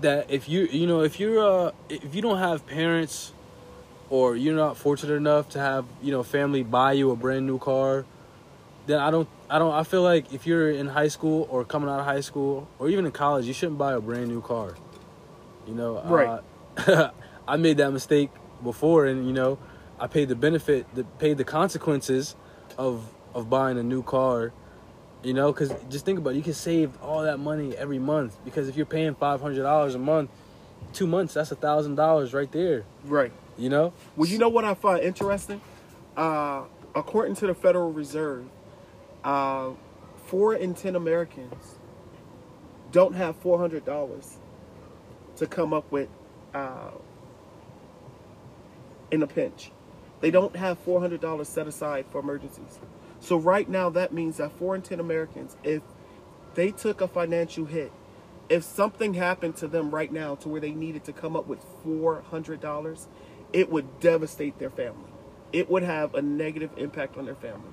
that 0.00 0.30
if 0.30 0.48
you 0.48 0.62
you 0.66 0.86
know 0.86 1.02
if 1.02 1.20
you're 1.20 1.38
uh 1.66 1.70
if 1.88 2.14
you 2.14 2.22
don't 2.22 2.38
have 2.38 2.66
parents 2.66 3.32
or 4.10 4.36
you're 4.36 4.54
not 4.54 4.76
fortunate 4.76 5.14
enough 5.14 5.48
to 5.50 5.58
have 5.58 5.84
you 6.02 6.10
know 6.10 6.22
family 6.22 6.62
buy 6.62 6.92
you 6.92 7.10
a 7.10 7.16
brand 7.16 7.46
new 7.46 7.58
car 7.58 8.04
then 8.86 8.98
i 8.98 9.10
don't 9.10 9.28
i 9.48 9.58
don't 9.58 9.72
i 9.72 9.82
feel 9.82 10.02
like 10.02 10.32
if 10.32 10.46
you're 10.46 10.70
in 10.70 10.86
high 10.88 11.08
school 11.08 11.46
or 11.50 11.64
coming 11.64 11.88
out 11.88 12.00
of 12.00 12.04
high 12.04 12.20
school 12.20 12.68
or 12.78 12.88
even 12.88 13.06
in 13.06 13.12
college 13.12 13.46
you 13.46 13.52
shouldn't 13.52 13.78
buy 13.78 13.92
a 13.92 14.00
brand 14.00 14.28
new 14.28 14.40
car 14.40 14.74
you 15.66 15.74
know 15.74 16.00
Right. 16.04 16.40
uh, 16.88 17.10
i 17.48 17.56
made 17.56 17.76
that 17.78 17.92
mistake 17.92 18.30
before 18.62 19.06
and 19.06 19.26
you 19.26 19.32
know 19.32 19.58
i 20.04 20.06
paid 20.06 20.28
the 20.28 20.36
benefit 20.36 20.86
the 20.94 21.04
paid 21.18 21.38
the 21.38 21.44
consequences 21.44 22.36
of 22.76 23.10
of 23.34 23.48
buying 23.48 23.78
a 23.78 23.82
new 23.82 24.02
car 24.02 24.52
you 25.22 25.32
know 25.32 25.50
because 25.52 25.74
just 25.88 26.04
think 26.04 26.18
about 26.18 26.34
it 26.34 26.36
you 26.36 26.42
can 26.42 26.52
save 26.52 27.00
all 27.02 27.22
that 27.22 27.38
money 27.38 27.74
every 27.76 27.98
month 27.98 28.36
because 28.44 28.68
if 28.68 28.76
you're 28.76 28.86
paying 28.86 29.14
$500 29.14 29.94
a 29.94 29.98
month 29.98 30.30
two 30.92 31.06
months 31.06 31.34
that's 31.34 31.50
a 31.50 31.56
thousand 31.56 31.94
dollars 31.94 32.34
right 32.34 32.52
there 32.52 32.84
right. 33.06 33.32
you 33.56 33.68
know 33.70 33.92
Well, 34.16 34.28
you 34.28 34.38
know 34.38 34.48
what 34.50 34.64
I 34.64 34.74
find 34.74 35.02
interesting? 35.02 35.60
Uh, 36.16 36.64
according 36.94 37.34
to 37.36 37.46
the 37.48 37.54
Federal 37.54 37.92
Reserve, 37.92 38.44
uh, 39.24 39.70
four 40.26 40.54
in 40.54 40.74
ten 40.74 40.94
Americans 40.94 41.78
don't 42.92 43.14
have 43.14 43.34
four 43.36 43.58
hundred 43.58 43.84
dollars 43.84 44.36
to 45.36 45.46
come 45.46 45.72
up 45.72 45.90
with 45.90 46.08
uh, 46.54 46.90
in 49.10 49.22
a 49.22 49.26
pinch. 49.26 49.72
They 50.24 50.30
don't 50.30 50.56
have 50.56 50.78
four 50.78 51.00
hundred 51.00 51.20
dollars 51.20 51.48
set 51.48 51.66
aside 51.66 52.06
for 52.10 52.18
emergencies. 52.18 52.78
So 53.20 53.36
right 53.36 53.68
now, 53.68 53.90
that 53.90 54.10
means 54.10 54.38
that 54.38 54.52
four 54.52 54.74
in 54.74 54.80
ten 54.80 54.98
Americans, 54.98 55.54
if 55.62 55.82
they 56.54 56.70
took 56.70 57.02
a 57.02 57.08
financial 57.08 57.66
hit, 57.66 57.92
if 58.48 58.64
something 58.64 59.12
happened 59.12 59.56
to 59.56 59.68
them 59.68 59.94
right 59.94 60.10
now 60.10 60.36
to 60.36 60.48
where 60.48 60.62
they 60.62 60.70
needed 60.70 61.04
to 61.04 61.12
come 61.12 61.36
up 61.36 61.46
with 61.46 61.58
four 61.82 62.22
hundred 62.30 62.62
dollars, 62.62 63.06
it 63.52 63.70
would 63.70 64.00
devastate 64.00 64.58
their 64.58 64.70
family. 64.70 65.10
It 65.52 65.68
would 65.68 65.82
have 65.82 66.14
a 66.14 66.22
negative 66.22 66.70
impact 66.78 67.18
on 67.18 67.26
their 67.26 67.34
family. 67.34 67.68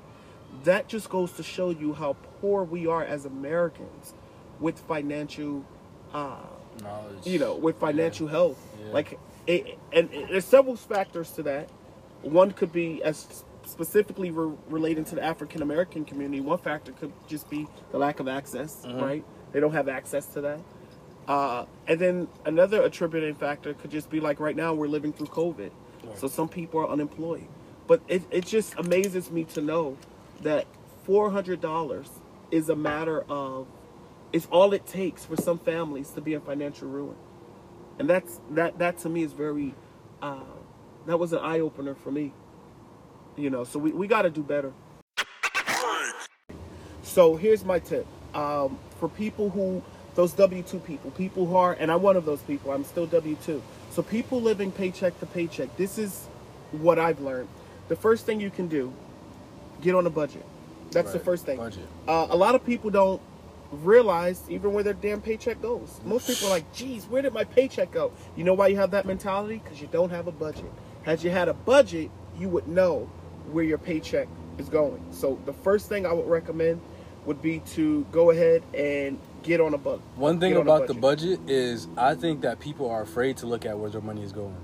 That 0.65 0.89
just 0.89 1.09
goes 1.09 1.31
to 1.37 1.43
show 1.43 1.69
you 1.69 1.93
how 1.93 2.17
poor 2.41 2.65
we 2.65 2.85
are 2.85 3.01
as 3.01 3.23
Americans 3.23 4.13
with 4.59 4.77
financial, 4.77 5.63
uh, 6.13 6.35
knowledge 6.83 7.25
you 7.25 7.39
know, 7.39 7.55
with 7.55 7.79
financial 7.79 8.27
health. 8.27 8.61
Yeah. 8.77 8.91
Like, 8.91 9.17
it, 9.47 9.79
and 9.93 10.13
it, 10.13 10.27
there's 10.27 10.43
several 10.43 10.75
factors 10.75 11.31
to 11.31 11.43
that. 11.43 11.69
One 12.23 12.51
could 12.51 12.71
be 12.71 13.03
as 13.03 13.43
specifically 13.65 14.31
re- 14.31 14.55
relating 14.69 15.05
to 15.05 15.15
the 15.15 15.23
African 15.23 15.61
American 15.61 16.05
community. 16.05 16.41
One 16.41 16.57
factor 16.59 16.91
could 16.91 17.11
just 17.27 17.49
be 17.49 17.67
the 17.91 17.97
lack 17.97 18.19
of 18.19 18.27
access, 18.27 18.85
Mhm. 18.85 19.01
right? 19.01 19.23
They 19.51 19.59
don't 19.59 19.73
have 19.73 19.87
access 19.89 20.25
to 20.27 20.41
that. 20.41 20.59
Uh, 21.27 21.65
and 21.87 21.99
then 21.99 22.27
another 22.45 22.81
attributing 22.81 23.35
factor 23.35 23.73
could 23.73 23.91
just 23.91 24.09
be 24.09 24.19
like 24.19 24.39
right 24.39 24.55
now 24.55 24.73
we're 24.73 24.87
living 24.87 25.13
through 25.13 25.27
COVID, 25.27 25.71
Right. 26.03 26.17
so 26.17 26.27
some 26.27 26.49
people 26.49 26.79
are 26.81 26.87
unemployed. 26.89 27.47
But 27.87 28.01
it, 28.07 28.23
it 28.31 28.45
just 28.45 28.75
amazes 28.77 29.31
me 29.31 29.43
to 29.45 29.61
know 29.61 29.97
that 30.41 30.65
four 31.03 31.31
hundred 31.31 31.61
dollars 31.61 32.09
is 32.51 32.69
a 32.69 32.75
matter 32.75 33.23
of 33.29 33.67
it's 34.33 34.47
all 34.51 34.73
it 34.73 34.85
takes 34.85 35.25
for 35.25 35.35
some 35.35 35.59
families 35.59 36.09
to 36.11 36.21
be 36.21 36.33
in 36.33 36.41
financial 36.41 36.87
ruin, 36.87 37.15
and 37.99 38.09
that's 38.09 38.39
that 38.51 38.79
that 38.79 38.97
to 38.99 39.09
me 39.09 39.23
is 39.23 39.33
very 39.33 39.73
uh, 40.21 40.39
that 41.05 41.17
was 41.17 41.33
an 41.33 41.39
eye 41.39 41.59
opener 41.59 41.95
for 41.95 42.11
me. 42.11 42.33
You 43.37 43.49
know, 43.49 43.63
so 43.63 43.79
we, 43.79 43.91
we 43.91 44.07
got 44.07 44.23
to 44.23 44.29
do 44.29 44.43
better. 44.43 44.73
So 47.03 47.35
here's 47.35 47.65
my 47.65 47.79
tip 47.79 48.05
um, 48.33 48.77
for 48.99 49.09
people 49.09 49.49
who 49.49 49.81
those 50.15 50.33
W 50.33 50.61
two 50.63 50.79
people, 50.79 51.11
people 51.11 51.45
who 51.45 51.55
are, 51.55 51.73
and 51.79 51.91
I'm 51.91 52.01
one 52.01 52.15
of 52.15 52.25
those 52.25 52.41
people. 52.41 52.71
I'm 52.71 52.83
still 52.83 53.05
W 53.05 53.37
two. 53.45 53.61
So 53.91 54.01
people 54.01 54.41
living 54.41 54.71
paycheck 54.71 55.19
to 55.19 55.25
paycheck. 55.25 55.75
This 55.77 55.97
is 55.97 56.27
what 56.71 56.99
I've 56.99 57.19
learned. 57.19 57.49
The 57.87 57.95
first 57.95 58.25
thing 58.25 58.39
you 58.39 58.49
can 58.49 58.67
do, 58.67 58.93
get 59.81 59.95
on 59.95 60.05
a 60.05 60.09
budget. 60.09 60.45
That's 60.91 61.13
the 61.13 61.19
first 61.19 61.45
thing. 61.45 61.57
budget. 61.57 61.87
Uh, 62.07 62.27
a 62.29 62.35
lot 62.35 62.55
of 62.55 62.65
people 62.65 62.89
don't 62.89 63.21
realize 63.71 64.43
even 64.49 64.73
where 64.73 64.83
their 64.83 64.93
damn 64.93 65.21
paycheck 65.21 65.61
goes. 65.61 65.99
Most 66.05 66.27
people 66.27 66.47
are 66.47 66.51
like, 66.51 66.73
geez, 66.73 67.05
where 67.05 67.21
did 67.21 67.33
my 67.33 67.45
paycheck 67.45 67.91
go? 67.91 68.11
You 68.35 68.43
know 68.43 68.53
why 68.53 68.67
you 68.67 68.75
have 68.75 68.91
that 68.91 69.05
mentality? 69.05 69.61
Because 69.63 69.81
you 69.81 69.87
don't 69.91 70.09
have 70.09 70.27
a 70.27 70.31
budget. 70.31 70.71
Had 71.03 71.23
you 71.23 71.31
had 71.31 71.49
a 71.49 71.53
budget, 71.53 72.11
you 72.37 72.49
would 72.49 72.67
know 72.67 73.09
where 73.51 73.63
your 73.63 73.77
paycheck 73.77 74.27
is 74.57 74.69
going. 74.69 75.03
So 75.11 75.39
the 75.45 75.53
first 75.53 75.89
thing 75.89 76.05
I 76.05 76.13
would 76.13 76.27
recommend 76.27 76.81
would 77.25 77.41
be 77.41 77.59
to 77.59 78.03
go 78.11 78.31
ahead 78.31 78.63
and 78.73 79.19
get 79.43 79.61
on 79.61 79.73
a 79.73 79.77
budget. 79.77 80.01
One 80.15 80.39
thing 80.39 80.55
on 80.55 80.61
about 80.61 80.87
the 80.87 80.93
budget 80.93 81.39
is 81.47 81.87
I 81.97 82.15
think 82.15 82.41
that 82.41 82.59
people 82.59 82.89
are 82.89 83.01
afraid 83.01 83.37
to 83.37 83.45
look 83.45 83.65
at 83.65 83.77
where 83.77 83.89
their 83.89 84.01
money 84.01 84.23
is 84.23 84.31
going. 84.31 84.55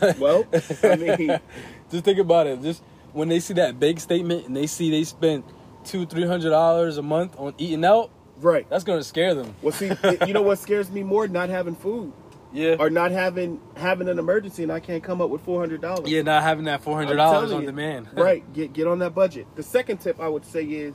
Well, 0.18 0.44
I 0.84 0.96
mean, 0.96 1.40
just 1.90 2.04
think 2.04 2.20
about 2.20 2.46
it. 2.46 2.62
Just 2.62 2.80
when 3.12 3.28
they 3.28 3.40
see 3.40 3.54
that 3.54 3.80
big 3.80 3.98
statement 3.98 4.46
and 4.46 4.56
they 4.56 4.68
see 4.68 4.88
they 4.88 5.02
spent 5.02 5.44
two, 5.84 6.06
three 6.06 6.24
hundred 6.24 6.50
dollars 6.50 6.96
a 6.96 7.02
month 7.02 7.34
on 7.36 7.54
eating 7.58 7.84
out, 7.84 8.12
right. 8.38 8.70
that's 8.70 8.84
gonna 8.84 9.02
scare 9.02 9.34
them. 9.34 9.52
Well, 9.62 9.72
see, 9.72 9.90
you 10.28 10.32
know 10.32 10.42
what 10.42 10.60
scares 10.60 10.92
me 10.92 11.02
more? 11.02 11.26
Not 11.26 11.48
having 11.48 11.74
food 11.74 12.12
Yeah. 12.52 12.76
or 12.78 12.90
not 12.90 13.12
having 13.12 13.60
having 13.76 14.08
an 14.08 14.18
emergency 14.18 14.62
and 14.64 14.72
I 14.72 14.80
can't 14.80 15.02
come 15.02 15.20
up 15.20 15.30
with 15.30 15.42
four 15.42 15.60
hundred 15.60 15.80
dollars. 15.80 16.10
Yeah, 16.10 16.22
not 16.22 16.42
having 16.42 16.64
that 16.64 16.82
four 16.82 16.96
hundred 16.96 17.16
dollars 17.16 17.50
telling 17.50 17.56
on 17.56 17.60
you. 17.62 17.66
demand. 17.66 18.08
right. 18.14 18.50
Get 18.52 18.72
get 18.72 18.86
on 18.86 18.98
that 19.00 19.14
budget. 19.14 19.46
The 19.54 19.62
second 19.62 19.98
tip 19.98 20.20
I 20.20 20.28
would 20.28 20.44
say 20.44 20.64
is 20.64 20.94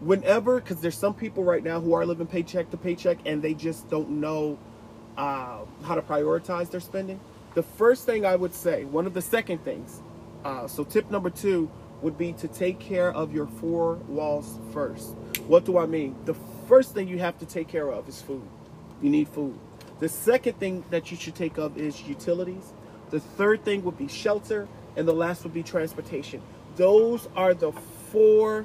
whenever 0.00 0.60
because 0.60 0.80
there's 0.80 0.96
some 0.96 1.14
people 1.14 1.44
right 1.44 1.62
now 1.62 1.80
who 1.80 1.92
are 1.92 2.04
living 2.06 2.26
paycheck 2.26 2.70
to 2.70 2.76
paycheck 2.76 3.18
and 3.26 3.42
they 3.42 3.54
just 3.54 3.88
don't 3.88 4.10
know 4.10 4.58
uh, 5.16 5.60
how 5.84 5.94
to 5.94 6.02
prioritize 6.02 6.70
their 6.70 6.80
spending. 6.80 7.20
The 7.54 7.62
first 7.62 8.06
thing 8.06 8.24
I 8.24 8.36
would 8.36 8.54
say, 8.54 8.84
one 8.84 9.06
of 9.06 9.14
the 9.14 9.22
second 9.22 9.64
things. 9.64 10.00
Uh, 10.44 10.68
so 10.68 10.84
tip 10.84 11.10
number 11.10 11.30
two 11.30 11.68
would 12.02 12.16
be 12.16 12.32
to 12.34 12.46
take 12.46 12.78
care 12.78 13.12
of 13.12 13.34
your 13.34 13.46
four 13.46 13.96
walls 14.06 14.58
first. 14.72 15.16
What 15.48 15.64
do 15.64 15.78
I 15.78 15.86
mean? 15.86 16.14
The 16.26 16.34
first 16.68 16.94
thing 16.94 17.08
you 17.08 17.18
have 17.18 17.36
to 17.38 17.46
take 17.46 17.66
care 17.66 17.90
of 17.90 18.08
is 18.08 18.22
food. 18.22 18.46
You 19.02 19.10
need 19.10 19.28
food. 19.28 19.58
The 20.00 20.08
second 20.08 20.58
thing 20.60 20.84
that 20.90 21.10
you 21.10 21.16
should 21.16 21.34
take 21.34 21.58
of 21.58 21.76
is 21.76 22.02
utilities. 22.02 22.72
The 23.10 23.20
third 23.20 23.64
thing 23.64 23.82
would 23.84 23.98
be 23.98 24.06
shelter, 24.06 24.68
and 24.96 25.08
the 25.08 25.12
last 25.12 25.42
would 25.42 25.54
be 25.54 25.62
transportation. 25.62 26.40
Those 26.76 27.28
are 27.34 27.54
the 27.54 27.72
four 28.12 28.64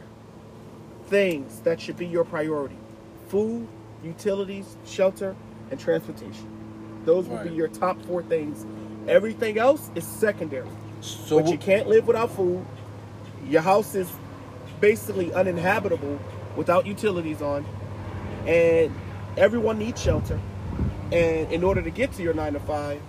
things 1.08 1.60
that 1.62 1.82
should 1.82 1.98
be 1.98 2.06
your 2.06 2.24
priority 2.24 2.78
food, 3.28 3.68
utilities, 4.04 4.78
shelter, 4.86 5.36
and 5.72 5.80
transportation. 5.80 6.48
Those 7.04 7.28
would 7.28 7.44
be 7.44 7.50
your 7.50 7.68
top 7.68 8.00
four 8.04 8.22
things. 8.22 8.66
Everything 9.08 9.58
else 9.58 9.90
is 9.96 10.06
secondary. 10.06 10.70
So 11.02 11.40
but 11.40 11.52
you 11.52 11.58
can't 11.58 11.88
live 11.88 12.06
without 12.06 12.30
food. 12.32 12.64
Your 13.48 13.62
house 13.64 13.96
is 13.96 14.10
basically 14.80 15.34
uninhabitable 15.34 16.20
without 16.56 16.86
utilities 16.86 17.42
on. 17.42 17.66
And 18.46 18.94
everyone 19.36 19.80
needs 19.80 20.02
shelter. 20.02 20.40
And 21.12 21.52
in 21.52 21.64
order 21.64 21.82
to 21.82 21.90
get 21.90 22.12
to 22.14 22.24
your 22.24 22.34
nine 22.34 22.54
to 22.54 22.60
five, 22.60 23.02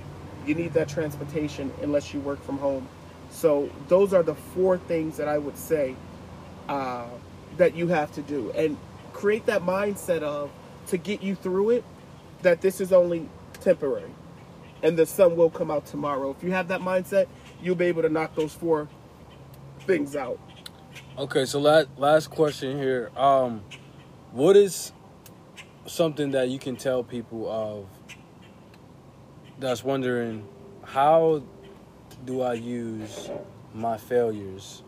you 0.47 0.55
need 0.55 0.75
that 0.75 0.89
transportation 0.89 1.73
unless 1.83 2.13
you 2.13 2.21
work 2.21 2.43
from 2.43 2.59
home. 2.59 2.89
So 3.31 3.71
those 3.89 4.13
are 4.13 4.23
the 4.23 4.35
four 4.35 4.79
things 4.79 5.17
that 5.17 5.29
I 5.29 5.39
would 5.39 5.57
say 5.57 5.97
uh, 6.69 7.07
that 7.57 7.75
you 7.75 7.89
have 7.89 8.13
to 8.13 8.23
do. 8.23 8.51
And 8.53 8.77
create 9.13 9.47
that 9.47 9.63
mindset 9.63 10.23
of 10.23 10.51
to 10.89 10.99
get 10.99 11.23
you 11.23 11.35
through 11.35 11.71
it, 11.71 11.85
that 12.43 12.61
this 12.61 12.81
is 12.81 12.93
only 12.93 13.29
temporary 13.61 14.11
and 14.85 14.99
the 14.99 15.07
sun 15.07 15.35
will 15.35 15.51
come 15.51 15.71
out 15.71 15.87
tomorrow. 15.87 16.31
If 16.31 16.45
you 16.45 16.53
have 16.53 16.69
that 16.69 16.83
mindset, 16.83 17.27
you'll 17.63 17.75
be 17.75 17.87
able 17.87 18.03
to 18.03 18.11
knock 18.11 18.35
those 18.37 18.53
four 18.53 18.87
things 19.81 20.15
out. 20.15 20.39
Okay, 21.19 21.47
so 21.47 21.59
last 21.59 21.89
last 21.97 22.31
question 22.31 22.79
here. 22.79 23.11
Um, 23.17 23.63
what 24.33 24.57
is 24.57 24.93
something 25.87 26.31
that 26.33 26.49
you 26.49 26.59
can 26.59 26.77
tell 26.77 27.03
people 27.03 27.51
of 27.51 27.87
that's 29.59 29.85
wondering 29.85 30.47
how 30.83 31.43
do 32.25 32.43
I 32.43 32.55
use 32.55 33.31
my 33.75 33.97
failures 33.97 34.83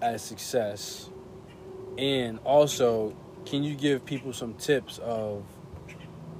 as 0.00 0.22
success? 0.22 1.10
And 1.98 2.38
also, 2.44 3.16
can 3.46 3.62
you 3.62 3.74
give 3.74 4.04
people 4.04 4.32
some 4.32 4.54
tips 4.54 4.98
of 4.98 5.44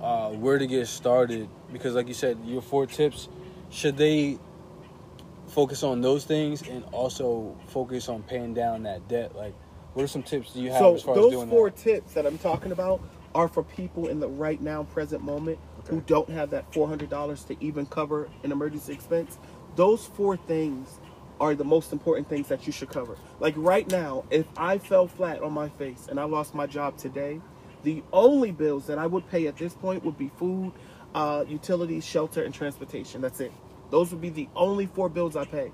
uh, 0.00 0.30
where 0.30 0.58
to 0.58 0.66
get 0.66 0.86
started? 0.86 1.48
Because, 1.72 1.94
like 1.94 2.08
you 2.08 2.14
said, 2.14 2.38
your 2.44 2.62
four 2.62 2.86
tips 2.86 3.28
should 3.70 3.96
they 3.96 4.38
focus 5.48 5.82
on 5.82 6.00
those 6.00 6.24
things 6.24 6.62
and 6.68 6.84
also 6.92 7.56
focus 7.68 8.08
on 8.08 8.22
paying 8.22 8.54
down 8.54 8.82
that 8.84 9.08
debt? 9.08 9.34
Like, 9.34 9.54
what 9.94 10.02
are 10.02 10.08
some 10.08 10.22
tips 10.22 10.52
do 10.52 10.60
you 10.60 10.70
have 10.70 10.78
So 10.78 10.94
as 10.94 11.02
far 11.02 11.14
as 11.14 11.22
those 11.22 11.48
four 11.48 11.70
that? 11.70 11.78
tips 11.78 12.12
that 12.14 12.26
I'm 12.26 12.38
talking 12.38 12.72
about 12.72 13.00
are 13.36 13.48
for 13.48 13.62
people 13.62 14.08
in 14.08 14.18
the 14.18 14.28
right 14.28 14.62
now 14.62 14.82
present 14.84 15.22
moment 15.22 15.58
who 15.90 16.00
don't 16.06 16.30
have 16.30 16.48
that 16.50 16.72
$400 16.72 17.46
to 17.48 17.56
even 17.62 17.84
cover 17.84 18.30
an 18.42 18.50
emergency 18.50 18.94
expense. 18.94 19.38
Those 19.76 20.06
four 20.06 20.38
things 20.38 20.88
are 21.38 21.54
the 21.54 21.64
most 21.64 21.92
important 21.92 22.30
things 22.30 22.48
that 22.48 22.66
you 22.66 22.72
should 22.72 22.88
cover. 22.88 23.14
Like 23.38 23.52
right 23.58 23.88
now, 23.90 24.24
if 24.30 24.46
I 24.56 24.78
fell 24.78 25.06
flat 25.06 25.42
on 25.42 25.52
my 25.52 25.68
face 25.68 26.06
and 26.08 26.18
I 26.18 26.24
lost 26.24 26.54
my 26.54 26.66
job 26.66 26.96
today, 26.96 27.42
the 27.82 28.02
only 28.10 28.52
bills 28.52 28.86
that 28.86 28.96
I 28.96 29.06
would 29.06 29.28
pay 29.30 29.46
at 29.48 29.58
this 29.58 29.74
point 29.74 30.02
would 30.02 30.16
be 30.16 30.30
food, 30.38 30.72
uh, 31.14 31.44
utilities, 31.46 32.06
shelter, 32.06 32.42
and 32.42 32.54
transportation. 32.54 33.20
That's 33.20 33.40
it. 33.40 33.52
Those 33.90 34.12
would 34.12 34.22
be 34.22 34.30
the 34.30 34.48
only 34.56 34.86
four 34.86 35.10
bills 35.10 35.36
I 35.36 35.44
pay 35.44 35.72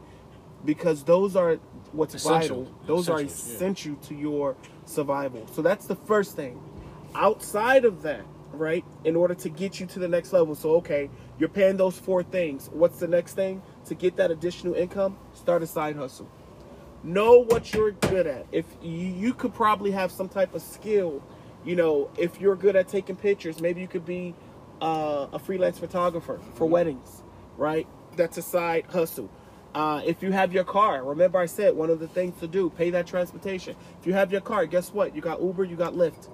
because 0.65 1.05
those 1.05 1.37
are 1.37 1.55
what's 1.93 2.15
Essential. 2.17 2.65
vital. 2.65 2.79
Those 2.87 3.09
are 3.09 3.21
Essentials, 3.21 3.49
yeah. 3.49 3.55
essential 3.55 3.95
to 4.09 4.15
your 4.17 4.57
survival. 4.85 5.47
So 5.53 5.63
that's 5.63 5.87
the 5.87 5.95
first 5.97 6.35
thing. 6.35 6.61
Outside 7.15 7.85
of 7.85 8.03
that, 8.03 8.25
right, 8.53 8.85
in 9.05 9.17
order 9.17 9.35
to 9.35 9.49
get 9.49 9.81
you 9.81 9.87
to 9.87 9.99
the 9.99 10.09
next 10.09 10.33
level, 10.33 10.55
so 10.55 10.77
okay, 10.77 11.11
you're 11.39 11.49
paying 11.49 11.77
those 11.77 11.99
four 11.99 12.23
things. 12.23 12.71
What's 12.73 12.99
the 13.01 13.09
next 13.09 13.35
thing? 13.35 13.63
To 13.87 13.95
get 13.95 14.17
that 14.17 14.31
additional 14.31 14.75
income, 14.75 15.19
start 15.35 15.63
a 15.63 15.67
side 15.67 15.97
hustle. 15.97 16.29
Know 17.03 17.45
what 17.45 17.75
you're 17.75 17.93
good 17.93 18.27
at. 18.27 18.47
If 18.53 18.65
you, 18.81 18.97
you 18.97 19.35
could 19.35 19.53
probably 19.53 19.91
have 19.91 20.11
some 20.13 20.29
type 20.29 20.55
of 20.55 20.63
skill, 20.63 21.23
you 21.65 21.77
know, 21.77 22.11
if 22.17 22.41
you're 22.41 22.57
good 22.57 22.77
at 22.77 22.89
taking 22.89 23.17
pictures, 23.17 23.61
maybe 23.61 23.81
you 23.81 23.89
could 23.89 24.07
be 24.07 24.35
uh, 24.81 25.27
a 25.33 25.39
freelance 25.39 25.79
photographer 25.79 26.41
for 26.55 26.67
weddings, 26.67 27.23
right? 27.57 27.87
That's 28.17 28.39
a 28.39 28.43
side 28.43 28.87
hustle. 28.89 29.31
Uh, 29.75 30.03
if 30.05 30.23
you 30.23 30.33
have 30.33 30.53
your 30.53 30.65
car, 30.65 31.03
remember 31.05 31.39
I 31.39 31.47
said 31.47 31.75
one 31.75 31.89
of 31.91 31.99
the 31.99 32.09
things 32.09 32.39
to 32.41 32.47
do, 32.47 32.71
pay 32.71 32.91
that 32.91 33.07
transportation. 33.07 33.75
If 34.01 34.07
you 34.07 34.13
have 34.13 34.31
your 34.31 34.43
car, 34.43 34.67
guess 34.67 34.93
what? 34.93 35.15
You 35.15 35.23
got 35.23 35.43
Uber, 35.43 35.65
you 35.65 35.77
got 35.77 35.95
Lyft. 35.95 36.29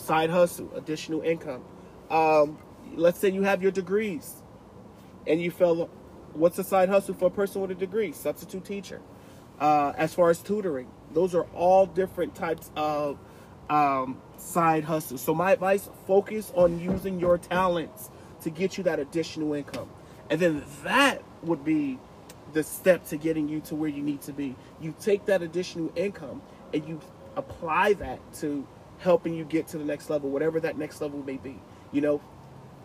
Side 0.00 0.30
hustle, 0.30 0.70
additional 0.74 1.20
income. 1.20 1.62
Um, 2.10 2.58
let's 2.94 3.18
say 3.18 3.28
you 3.30 3.42
have 3.42 3.62
your 3.62 3.70
degrees 3.70 4.42
and 5.26 5.40
you 5.40 5.50
feel 5.50 5.90
what's 6.32 6.58
a 6.58 6.64
side 6.64 6.88
hustle 6.88 7.14
for 7.14 7.26
a 7.26 7.30
person 7.30 7.60
with 7.60 7.70
a 7.70 7.74
degree? 7.74 8.12
Substitute 8.12 8.64
teacher. 8.64 9.00
Uh, 9.58 9.92
as 9.96 10.14
far 10.14 10.30
as 10.30 10.40
tutoring, 10.40 10.88
those 11.12 11.34
are 11.34 11.44
all 11.54 11.84
different 11.84 12.34
types 12.34 12.70
of 12.76 13.18
um, 13.68 14.20
side 14.38 14.84
hustles. 14.84 15.20
So 15.20 15.34
my 15.34 15.52
advice: 15.52 15.90
focus 16.06 16.50
on 16.56 16.80
using 16.80 17.20
your 17.20 17.36
talents 17.36 18.10
to 18.42 18.50
get 18.50 18.78
you 18.78 18.84
that 18.84 18.98
additional 18.98 19.52
income, 19.52 19.90
and 20.30 20.40
then 20.40 20.64
that 20.82 21.22
would 21.42 21.62
be 21.62 21.98
the 22.54 22.62
step 22.62 23.06
to 23.08 23.18
getting 23.18 23.48
you 23.48 23.60
to 23.60 23.74
where 23.74 23.90
you 23.90 24.02
need 24.02 24.22
to 24.22 24.32
be. 24.32 24.56
You 24.80 24.94
take 24.98 25.26
that 25.26 25.42
additional 25.42 25.92
income 25.94 26.40
and 26.72 26.88
you 26.88 27.00
apply 27.36 27.92
that 27.94 28.18
to 28.34 28.66
helping 29.00 29.34
you 29.34 29.44
get 29.44 29.66
to 29.68 29.78
the 29.78 29.84
next 29.84 30.10
level, 30.10 30.30
whatever 30.30 30.60
that 30.60 30.78
next 30.78 31.00
level 31.00 31.22
may 31.24 31.36
be. 31.36 31.58
You 31.90 32.02
know, 32.02 32.20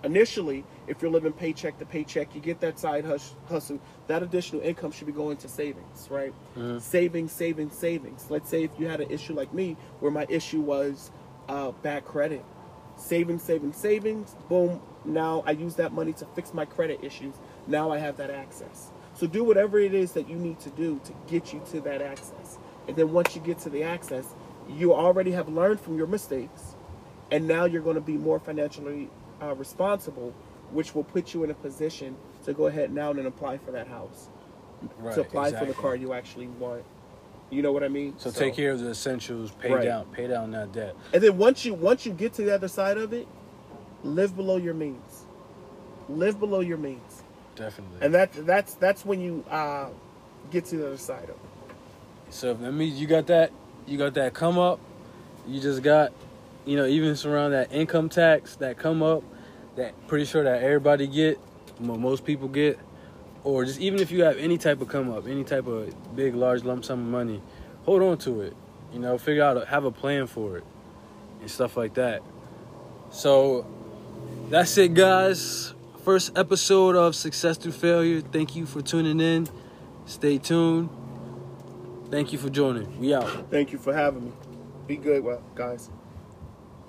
initially, 0.04 0.64
if 0.88 1.02
you're 1.02 1.12
living 1.12 1.34
paycheck 1.34 1.78
to 1.80 1.86
paycheck, 1.86 2.34
you 2.34 2.42
get 2.42 2.60
that 2.62 2.80
side 2.80 3.06
hus- 3.06 3.36
hustle. 3.48 3.80
That 4.08 4.24
additional 4.24 4.62
income 4.62 4.92
should 4.92 5.08
be 5.08 5.14
going 5.14 5.38
to 5.38 5.48
savings, 5.50 6.08
right? 6.10 6.34
Savings, 6.80 7.32
savings, 7.32 7.78
savings. 7.78 8.28
Let's 8.30 8.50
say 8.50 8.64
if 8.64 8.72
you 8.80 8.88
had 8.88 9.02
an 9.02 9.12
issue 9.12 9.34
like 9.34 9.54
me, 9.54 9.76
where 10.00 10.12
my 10.12 10.26
issue 10.30 10.62
was 10.62 11.12
uh, 11.50 11.72
bad 11.84 12.06
credit, 12.06 12.44
savings, 12.98 13.44
savings, 13.44 13.76
savings. 13.78 14.36
Boom. 14.48 14.82
Now 15.04 15.44
I 15.46 15.52
use 15.52 15.76
that 15.76 15.92
money 15.94 16.14
to 16.14 16.26
fix 16.34 16.54
my 16.54 16.66
credit 16.66 17.04
issues. 17.04 17.36
Now 17.68 17.92
I 17.92 17.98
have 18.00 18.18
that 18.18 18.32
access. 18.32 18.92
So 19.16 19.28
do 19.28 19.44
whatever 19.44 19.80
it 19.80 19.94
is 19.94 20.12
that 20.14 20.28
you 20.30 20.36
need 20.36 20.60
to 20.62 20.70
do 20.72 21.00
to 21.04 21.14
get 21.28 21.54
you 21.54 21.62
to 21.72 21.82
that 21.82 22.02
access. 22.02 22.58
And 22.88 22.96
then 22.96 23.12
once 23.12 23.36
you 23.36 23.42
get 23.42 23.60
to 23.60 23.70
the 23.70 23.84
access, 23.84 24.34
you 24.70 24.94
already 24.94 25.32
have 25.32 25.50
learned 25.50 25.80
from 25.80 25.98
your 25.98 26.08
mistakes 26.08 26.76
and 27.32 27.48
now 27.48 27.66
you're 27.66 27.82
going 27.82 27.96
to 27.96 28.02
be 28.02 28.18
more 28.18 28.40
financially 28.40 29.10
uh, 29.42 29.54
responsible, 29.56 30.34
which 30.72 30.96
will 30.96 31.04
put 31.04 31.34
you 31.34 31.44
in 31.44 31.52
a 31.52 31.54
position 31.56 32.16
to 32.44 32.54
go 32.54 32.68
ahead 32.68 32.94
now 32.94 33.12
and 33.12 33.26
apply 33.26 33.58
for 33.58 33.72
that 33.72 33.88
house, 33.88 34.30
Right, 35.00 35.16
to 35.16 35.22
apply 35.22 35.52
for 35.52 35.66
the 35.66 35.74
car 35.74 35.96
you 35.96 36.14
actually 36.14 36.48
want. 36.48 36.84
You 37.50 37.62
know 37.62 37.72
what 37.72 37.84
I 37.84 37.88
mean? 37.88 38.16
So, 38.18 38.32
take 38.32 38.56
care 38.56 38.72
of 38.72 38.80
the 38.80 38.90
essentials, 38.90 39.52
pay 39.52 39.72
Right. 39.72 39.84
down, 39.84 40.06
pay 40.08 40.28
down 40.28 40.52
that 40.52 40.72
debt. 40.72 40.96
And 41.14 41.22
then 41.22 41.38
once 41.38 41.64
you 41.64 41.74
once 41.74 42.06
you 42.06 42.12
get 42.12 42.34
to 42.34 42.44
the 42.44 42.54
other 42.54 42.68
side 42.68 42.98
of 42.98 43.14
it, 43.14 43.28
live 44.04 44.36
below 44.36 44.58
your 44.58 44.74
means. 44.74 45.26
Live 46.10 46.40
below 46.40 46.60
your 46.60 46.78
means, 46.78 47.24
Definitely. 47.56 47.98
and 48.02 48.14
that 48.14 48.32
that's 48.46 48.76
that's 48.76 49.06
when 49.06 49.20
you 49.20 49.44
uh, 49.50 49.90
get 50.52 50.66
to 50.66 50.78
the 50.78 50.88
other 50.88 50.98
side 50.98 51.24
of 51.24 51.30
it. 51.30 51.40
So 52.30 52.54
that 52.54 52.72
means 52.72 53.00
you 53.00 53.08
got 53.08 53.28
that, 53.28 53.52
you 53.88 53.98
got 53.98 54.14
that 54.16 54.34
come 54.34 54.58
up. 54.58 54.80
You 55.48 55.62
just 55.62 55.84
got, 55.84 56.12
you 56.66 56.76
know, 56.76 56.86
even 56.86 57.16
surround 57.16 57.54
that 57.54 57.72
income 57.72 58.10
tax 58.10 58.56
that 58.58 58.78
come 58.78 59.04
up, 59.04 59.24
that 59.76 59.94
pretty 60.08 60.26
sure 60.26 60.44
that 60.44 60.64
everybody 60.64 61.08
get, 61.08 61.40
mo- 61.80 61.98
most 61.98 62.26
people 62.26 62.48
get, 62.48 62.80
or 63.44 63.64
just 63.64 63.80
even 63.80 64.00
if 64.00 64.12
you 64.12 64.24
have 64.24 64.38
any 64.38 64.58
type 64.58 64.82
of 64.82 64.88
come 64.88 65.12
up, 65.12 65.28
any 65.28 65.44
type 65.44 65.68
of 65.68 65.94
big, 66.16 66.34
large 66.36 66.64
lump 66.64 66.84
sum 66.84 67.00
of 67.00 67.08
money, 67.08 67.42
hold 67.84 68.02
on 68.02 68.18
to 68.20 68.42
it. 68.42 68.56
You 68.92 69.00
know, 69.00 69.18
figure 69.18 69.44
out, 69.44 69.68
have 69.68 69.84
a 69.84 69.92
plan 69.92 70.26
for 70.26 70.58
it, 70.58 70.64
and 71.42 71.52
stuff 71.52 71.78
like 71.78 71.94
that. 71.96 72.22
So 73.12 73.68
that's 74.50 74.78
it, 74.78 74.94
guys. 74.94 75.74
First 76.04 76.38
episode 76.38 76.96
of 76.96 77.16
Success 77.16 77.58
Through 77.58 77.74
Failure. 77.74 78.22
Thank 78.22 78.56
you 78.56 78.66
for 78.66 78.82
tuning 78.82 79.20
in. 79.20 79.48
Stay 80.06 80.38
tuned. 80.38 80.90
Thank 82.10 82.32
you 82.32 82.40
for 82.40 82.50
joining. 82.50 83.00
We 83.00 83.14
out. 83.14 83.50
Thank 83.50 83.72
you 83.72 83.78
for 83.78 83.94
having 83.94 84.26
me. 84.26 84.32
Be 84.88 84.96
good, 84.98 85.24
well, 85.24 85.44
guys. 85.56 85.90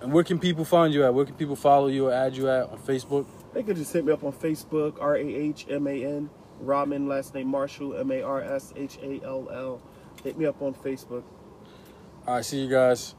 And 0.00 0.12
where 0.12 0.24
can 0.24 0.38
people 0.38 0.64
find 0.64 0.92
you 0.92 1.04
at? 1.04 1.14
Where 1.14 1.24
can 1.24 1.34
people 1.34 1.56
follow 1.56 1.86
you 1.86 2.08
or 2.08 2.12
add 2.12 2.36
you 2.36 2.50
at 2.50 2.70
on 2.70 2.78
Facebook? 2.78 3.26
They 3.54 3.62
could 3.62 3.76
just 3.76 3.92
hit 3.92 4.04
me 4.04 4.12
up 4.12 4.22
on 4.22 4.32
Facebook, 4.32 5.00
R 5.00 5.16
A 5.16 5.24
H 5.24 5.66
M 5.70 5.86
A 5.86 6.04
N, 6.04 6.28
Rahman, 6.60 7.08
last 7.08 7.34
name 7.34 7.48
Marshall, 7.48 7.96
M 7.96 8.10
A 8.10 8.20
R 8.20 8.42
S 8.42 8.74
H 8.76 8.98
A 9.02 9.20
L 9.24 9.48
L. 9.50 9.82
Hit 10.22 10.36
me 10.36 10.44
up 10.44 10.60
on 10.60 10.74
Facebook. 10.74 11.22
All 12.26 12.34
right, 12.34 12.44
see 12.44 12.60
you 12.60 12.68
guys. 12.68 13.14